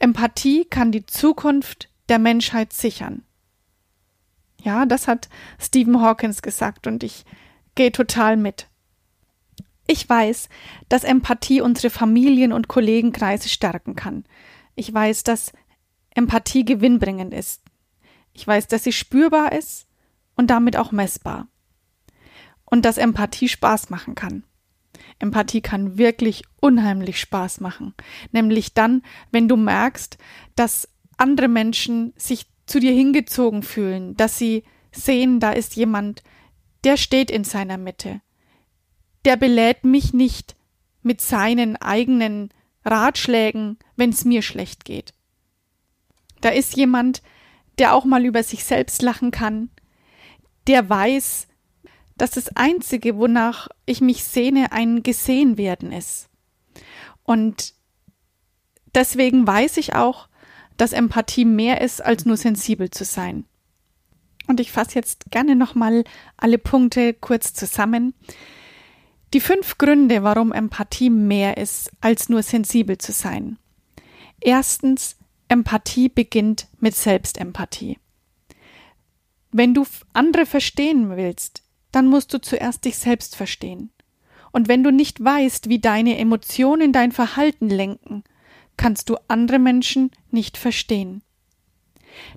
Empathie 0.00 0.64
kann 0.64 0.90
die 0.90 1.06
Zukunft 1.06 1.88
der 2.08 2.18
Menschheit 2.18 2.72
sichern. 2.72 3.22
Ja, 4.64 4.86
das 4.86 5.06
hat 5.08 5.28
Stephen 5.60 6.00
Hawkins 6.00 6.40
gesagt 6.40 6.86
und 6.86 7.04
ich 7.04 7.24
gehe 7.74 7.92
total 7.92 8.36
mit. 8.38 8.68
Ich 9.86 10.08
weiß, 10.08 10.48
dass 10.88 11.04
Empathie 11.04 11.60
unsere 11.60 11.90
Familien- 11.90 12.52
und 12.52 12.68
Kollegenkreise 12.68 13.50
stärken 13.50 13.94
kann. 13.94 14.24
Ich 14.74 14.92
weiß, 14.92 15.22
dass 15.22 15.52
Empathie 16.14 16.64
gewinnbringend 16.64 17.34
ist. 17.34 17.60
Ich 18.32 18.46
weiß, 18.46 18.66
dass 18.68 18.84
sie 18.84 18.92
spürbar 18.92 19.52
ist 19.52 19.86
und 20.34 20.48
damit 20.48 20.78
auch 20.78 20.92
messbar 20.92 21.46
und 22.64 22.86
dass 22.86 22.96
Empathie 22.96 23.48
Spaß 23.48 23.90
machen 23.90 24.14
kann. 24.14 24.44
Empathie 25.18 25.60
kann 25.60 25.98
wirklich 25.98 26.42
unheimlich 26.60 27.20
Spaß 27.20 27.60
machen. 27.60 27.94
Nämlich 28.32 28.72
dann, 28.72 29.02
wenn 29.30 29.46
du 29.46 29.56
merkst, 29.56 30.16
dass 30.56 30.88
andere 31.18 31.48
Menschen 31.48 32.14
sich 32.16 32.46
zu 32.66 32.80
dir 32.80 32.92
hingezogen 32.92 33.62
fühlen, 33.62 34.16
dass 34.16 34.38
sie 34.38 34.64
sehen, 34.92 35.40
da 35.40 35.52
ist 35.52 35.76
jemand, 35.76 36.22
der 36.84 36.96
steht 36.96 37.30
in 37.30 37.44
seiner 37.44 37.78
Mitte. 37.78 38.20
Der 39.24 39.36
belädt 39.36 39.84
mich 39.84 40.12
nicht 40.12 40.54
mit 41.02 41.20
seinen 41.20 41.76
eigenen 41.76 42.50
Ratschlägen, 42.84 43.78
wenn 43.96 44.10
es 44.10 44.24
mir 44.24 44.42
schlecht 44.42 44.84
geht. 44.84 45.14
Da 46.40 46.50
ist 46.50 46.76
jemand, 46.76 47.22
der 47.78 47.94
auch 47.94 48.04
mal 48.04 48.24
über 48.24 48.42
sich 48.42 48.64
selbst 48.64 49.02
lachen 49.02 49.30
kann, 49.30 49.70
der 50.66 50.88
weiß, 50.88 51.48
dass 52.16 52.32
das 52.32 52.56
Einzige, 52.56 53.16
wonach 53.16 53.68
ich 53.86 54.00
mich 54.00 54.24
sehne, 54.24 54.72
ein 54.72 55.02
Gesehenwerden 55.02 55.92
ist. 55.92 56.28
Und 57.24 57.74
deswegen 58.94 59.46
weiß 59.46 59.78
ich 59.78 59.94
auch, 59.94 60.28
dass 60.76 60.92
Empathie 60.92 61.44
mehr 61.44 61.80
ist, 61.80 62.04
als 62.04 62.24
nur 62.24 62.36
sensibel 62.36 62.90
zu 62.90 63.04
sein. 63.04 63.44
Und 64.46 64.60
ich 64.60 64.72
fasse 64.72 64.96
jetzt 64.96 65.30
gerne 65.30 65.56
nochmal 65.56 66.04
alle 66.36 66.58
Punkte 66.58 67.14
kurz 67.14 67.54
zusammen. 67.54 68.14
Die 69.32 69.40
fünf 69.40 69.78
Gründe, 69.78 70.22
warum 70.22 70.52
Empathie 70.52 71.10
mehr 71.10 71.56
ist, 71.56 71.90
als 72.00 72.28
nur 72.28 72.42
sensibel 72.42 72.98
zu 72.98 73.12
sein. 73.12 73.58
Erstens, 74.40 75.16
Empathie 75.48 76.08
beginnt 76.08 76.68
mit 76.80 76.94
Selbstempathie. 76.94 77.98
Wenn 79.50 79.72
du 79.72 79.86
andere 80.12 80.46
verstehen 80.46 81.16
willst, 81.16 81.62
dann 81.92 82.08
musst 82.08 82.34
du 82.34 82.40
zuerst 82.40 82.84
dich 82.84 82.98
selbst 82.98 83.36
verstehen. 83.36 83.90
Und 84.52 84.68
wenn 84.68 84.82
du 84.82 84.90
nicht 84.90 85.22
weißt, 85.22 85.68
wie 85.68 85.78
deine 85.78 86.18
Emotionen 86.18 86.92
dein 86.92 87.12
Verhalten 87.12 87.68
lenken, 87.68 88.24
kannst 88.76 89.08
du 89.08 89.16
andere 89.28 89.58
Menschen 89.58 90.10
nicht 90.30 90.56
verstehen. 90.56 91.22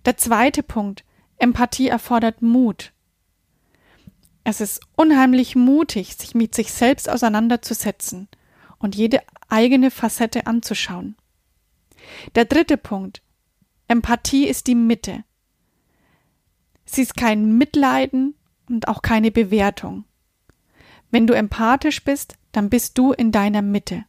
Der 0.06 0.18
zweite 0.18 0.64
Punkt, 0.64 1.04
Empathie 1.38 1.88
erfordert 1.88 2.42
Mut. 2.42 2.94
Es 4.44 4.62
ist 4.62 4.82
unheimlich 4.96 5.56
mutig, 5.56 6.16
sich 6.16 6.34
mit 6.34 6.56
sich 6.56 6.72
selbst 6.72 7.10
auseinanderzusetzen 7.10 8.28
und 8.80 8.96
jede 8.96 9.22
eigene 9.50 9.92
Facette 9.92 10.48
anzuschauen. 10.48 11.16
Der 12.36 12.46
dritte 12.46 12.78
Punkt, 12.78 13.22
Empathie 13.88 14.48
ist 14.48 14.68
die 14.68 14.76
Mitte. 14.76 15.24
Sie 16.86 17.02
ist 17.02 17.18
kein 17.18 17.58
Mitleiden 17.58 18.36
und 18.70 18.88
auch 18.88 19.02
keine 19.02 19.32
Bewertung. 19.32 20.06
Wenn 21.12 21.28
du 21.28 21.34
empathisch 21.34 22.04
bist, 22.04 22.36
dann 22.52 22.70
bist 22.70 22.98
du 22.98 23.12
in 23.12 23.32
deiner 23.32 23.62
Mitte. 23.62 24.06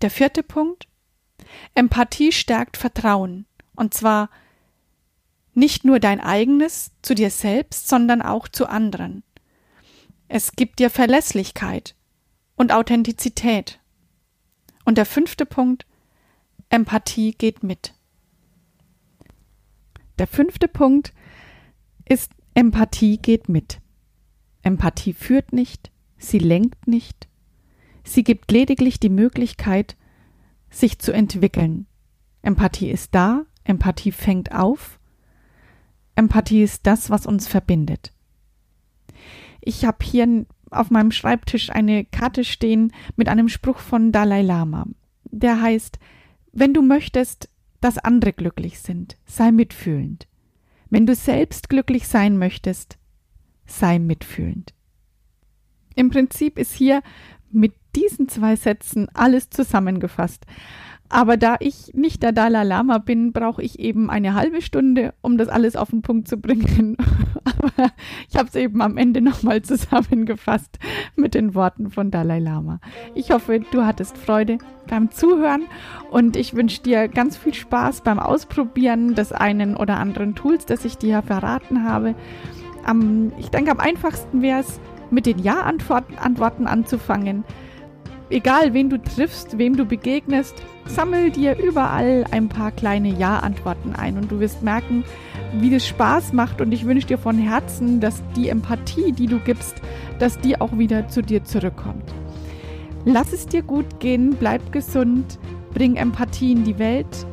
Der 0.00 0.10
vierte 0.10 0.42
Punkt. 0.42 0.88
Empathie 1.74 2.32
stärkt 2.32 2.76
Vertrauen. 2.76 3.46
Und 3.74 3.94
zwar 3.94 4.30
nicht 5.54 5.84
nur 5.84 6.00
dein 6.00 6.20
eigenes 6.20 6.92
zu 7.02 7.14
dir 7.14 7.30
selbst, 7.30 7.88
sondern 7.88 8.22
auch 8.22 8.48
zu 8.48 8.66
anderen. 8.66 9.22
Es 10.28 10.52
gibt 10.52 10.78
dir 10.78 10.90
Verlässlichkeit 10.90 11.94
und 12.56 12.72
Authentizität. 12.72 13.80
Und 14.84 14.98
der 14.98 15.06
fünfte 15.06 15.46
Punkt. 15.46 15.86
Empathie 16.70 17.32
geht 17.32 17.62
mit. 17.62 17.92
Der 20.18 20.26
fünfte 20.26 20.68
Punkt 20.68 21.12
ist 22.04 22.32
Empathie 22.54 23.18
geht 23.18 23.48
mit. 23.48 23.78
Empathie 24.62 25.12
führt 25.12 25.52
nicht, 25.52 25.90
sie 26.18 26.38
lenkt 26.38 26.86
nicht, 26.86 27.28
sie 28.04 28.22
gibt 28.22 28.52
lediglich 28.52 29.00
die 29.00 29.08
Möglichkeit, 29.08 29.96
sich 30.72 30.98
zu 30.98 31.12
entwickeln. 31.12 31.86
Empathie 32.42 32.90
ist 32.90 33.14
da, 33.14 33.44
Empathie 33.62 34.10
fängt 34.10 34.52
auf, 34.52 34.98
Empathie 36.16 36.62
ist 36.62 36.86
das, 36.86 37.10
was 37.10 37.26
uns 37.26 37.46
verbindet. 37.46 38.12
Ich 39.60 39.84
habe 39.84 39.98
hier 40.02 40.46
auf 40.70 40.90
meinem 40.90 41.12
Schreibtisch 41.12 41.70
eine 41.70 42.04
Karte 42.04 42.44
stehen 42.44 42.92
mit 43.16 43.28
einem 43.28 43.48
Spruch 43.48 43.78
von 43.78 44.10
Dalai 44.10 44.42
Lama. 44.42 44.86
Der 45.24 45.60
heißt, 45.60 45.98
wenn 46.52 46.74
du 46.74 46.82
möchtest, 46.82 47.48
dass 47.80 47.98
andere 47.98 48.32
glücklich 48.32 48.80
sind, 48.80 49.16
sei 49.26 49.52
mitfühlend. 49.52 50.26
Wenn 50.90 51.06
du 51.06 51.14
selbst 51.14 51.68
glücklich 51.68 52.06
sein 52.08 52.38
möchtest, 52.38 52.98
sei 53.66 53.98
mitfühlend. 53.98 54.74
Im 55.94 56.10
Prinzip 56.10 56.58
ist 56.58 56.74
hier 56.74 57.02
mit 57.50 57.74
diesen 57.94 58.28
zwei 58.28 58.56
Sätzen 58.56 59.08
alles 59.14 59.50
zusammengefasst. 59.50 60.46
Aber 61.12 61.36
da 61.36 61.56
ich 61.60 61.92
nicht 61.92 62.22
der 62.22 62.32
Dalai 62.32 62.64
Lama 62.64 62.96
bin, 62.96 63.32
brauche 63.32 63.62
ich 63.62 63.78
eben 63.78 64.08
eine 64.08 64.32
halbe 64.32 64.62
Stunde, 64.62 65.12
um 65.20 65.36
das 65.36 65.50
alles 65.50 65.76
auf 65.76 65.90
den 65.90 66.00
Punkt 66.00 66.26
zu 66.26 66.38
bringen. 66.38 66.96
Aber 67.44 67.92
ich 68.30 68.36
habe 68.38 68.48
es 68.48 68.54
eben 68.54 68.80
am 68.80 68.96
Ende 68.96 69.20
nochmal 69.20 69.60
zusammengefasst 69.60 70.78
mit 71.14 71.34
den 71.34 71.54
Worten 71.54 71.90
von 71.90 72.10
Dalai 72.10 72.38
Lama. 72.38 72.80
Ich 73.14 73.30
hoffe, 73.30 73.60
du 73.60 73.84
hattest 73.84 74.16
Freude 74.16 74.56
beim 74.88 75.10
Zuhören 75.10 75.64
und 76.10 76.34
ich 76.34 76.54
wünsche 76.54 76.80
dir 76.80 77.08
ganz 77.08 77.36
viel 77.36 77.52
Spaß 77.52 78.00
beim 78.00 78.18
Ausprobieren 78.18 79.14
des 79.14 79.32
einen 79.32 79.76
oder 79.76 79.98
anderen 79.98 80.34
Tools, 80.34 80.64
das 80.64 80.86
ich 80.86 80.96
dir 80.96 81.20
verraten 81.20 81.84
habe. 81.84 82.14
Ich 83.38 83.50
denke, 83.50 83.70
am 83.70 83.80
einfachsten 83.80 84.40
wäre 84.40 84.60
es, 84.60 84.80
mit 85.10 85.26
den 85.26 85.38
Ja-Antworten 85.40 86.66
anzufangen 86.66 87.44
egal 88.32 88.72
wen 88.72 88.88
du 88.88 88.98
triffst, 88.98 89.58
wem 89.58 89.76
du 89.76 89.84
begegnest, 89.84 90.54
sammel 90.86 91.30
dir 91.30 91.58
überall 91.58 92.24
ein 92.30 92.48
paar 92.48 92.72
kleine 92.72 93.08
Ja-Antworten 93.08 93.94
ein 93.94 94.16
und 94.16 94.32
du 94.32 94.40
wirst 94.40 94.62
merken, 94.62 95.04
wie 95.60 95.70
das 95.70 95.86
Spaß 95.86 96.32
macht 96.32 96.60
und 96.60 96.72
ich 96.72 96.86
wünsche 96.86 97.06
dir 97.06 97.18
von 97.18 97.38
Herzen, 97.38 98.00
dass 98.00 98.22
die 98.34 98.48
Empathie, 98.48 99.12
die 99.12 99.26
du 99.26 99.38
gibst, 99.38 99.76
dass 100.18 100.38
die 100.38 100.60
auch 100.60 100.78
wieder 100.78 101.08
zu 101.08 101.22
dir 101.22 101.44
zurückkommt. 101.44 102.12
Lass 103.04 103.32
es 103.32 103.46
dir 103.46 103.62
gut 103.62 104.00
gehen, 104.00 104.36
bleib 104.38 104.72
gesund, 104.72 105.38
bring 105.74 105.96
Empathie 105.96 106.52
in 106.52 106.64
die 106.64 106.78
Welt. 106.78 107.26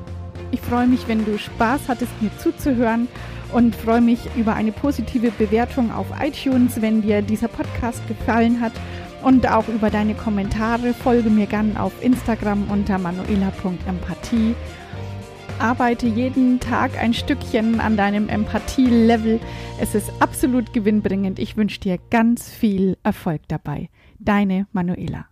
Ich 0.51 0.59
freue 0.59 0.87
mich, 0.87 1.07
wenn 1.07 1.25
du 1.25 1.37
Spaß 1.37 1.81
hattest, 1.87 2.11
mir 2.21 2.31
zuzuhören 2.39 3.07
und 3.53 3.75
freue 3.75 4.01
mich 4.01 4.19
über 4.35 4.53
eine 4.53 4.71
positive 4.71 5.31
Bewertung 5.31 5.91
auf 5.91 6.07
iTunes, 6.21 6.81
wenn 6.81 7.01
dir 7.01 7.21
dieser 7.21 7.47
Podcast 7.47 8.05
gefallen 8.07 8.59
hat 8.59 8.73
und 9.23 9.49
auch 9.49 9.67
über 9.67 9.89
deine 9.89 10.15
Kommentare. 10.15 10.93
Folge 10.93 11.29
mir 11.29 11.45
gern 11.45 11.77
auf 11.77 11.91
Instagram 12.03 12.69
unter 12.69 12.97
manuela.empathie. 12.97 14.55
Arbeite 15.59 16.07
jeden 16.07 16.59
Tag 16.59 16.97
ein 16.97 17.13
Stückchen 17.13 17.81
an 17.81 17.97
deinem 17.97 18.29
Empathie-Level. 18.29 19.39
Es 19.79 19.93
ist 19.93 20.09
absolut 20.19 20.71
gewinnbringend. 20.71 21.37
Ich 21.37 21.57
wünsche 21.57 21.81
dir 21.81 21.99
ganz 22.09 22.49
viel 22.49 22.97
Erfolg 23.03 23.41
dabei. 23.49 23.89
Deine 24.19 24.67
Manuela. 24.71 25.25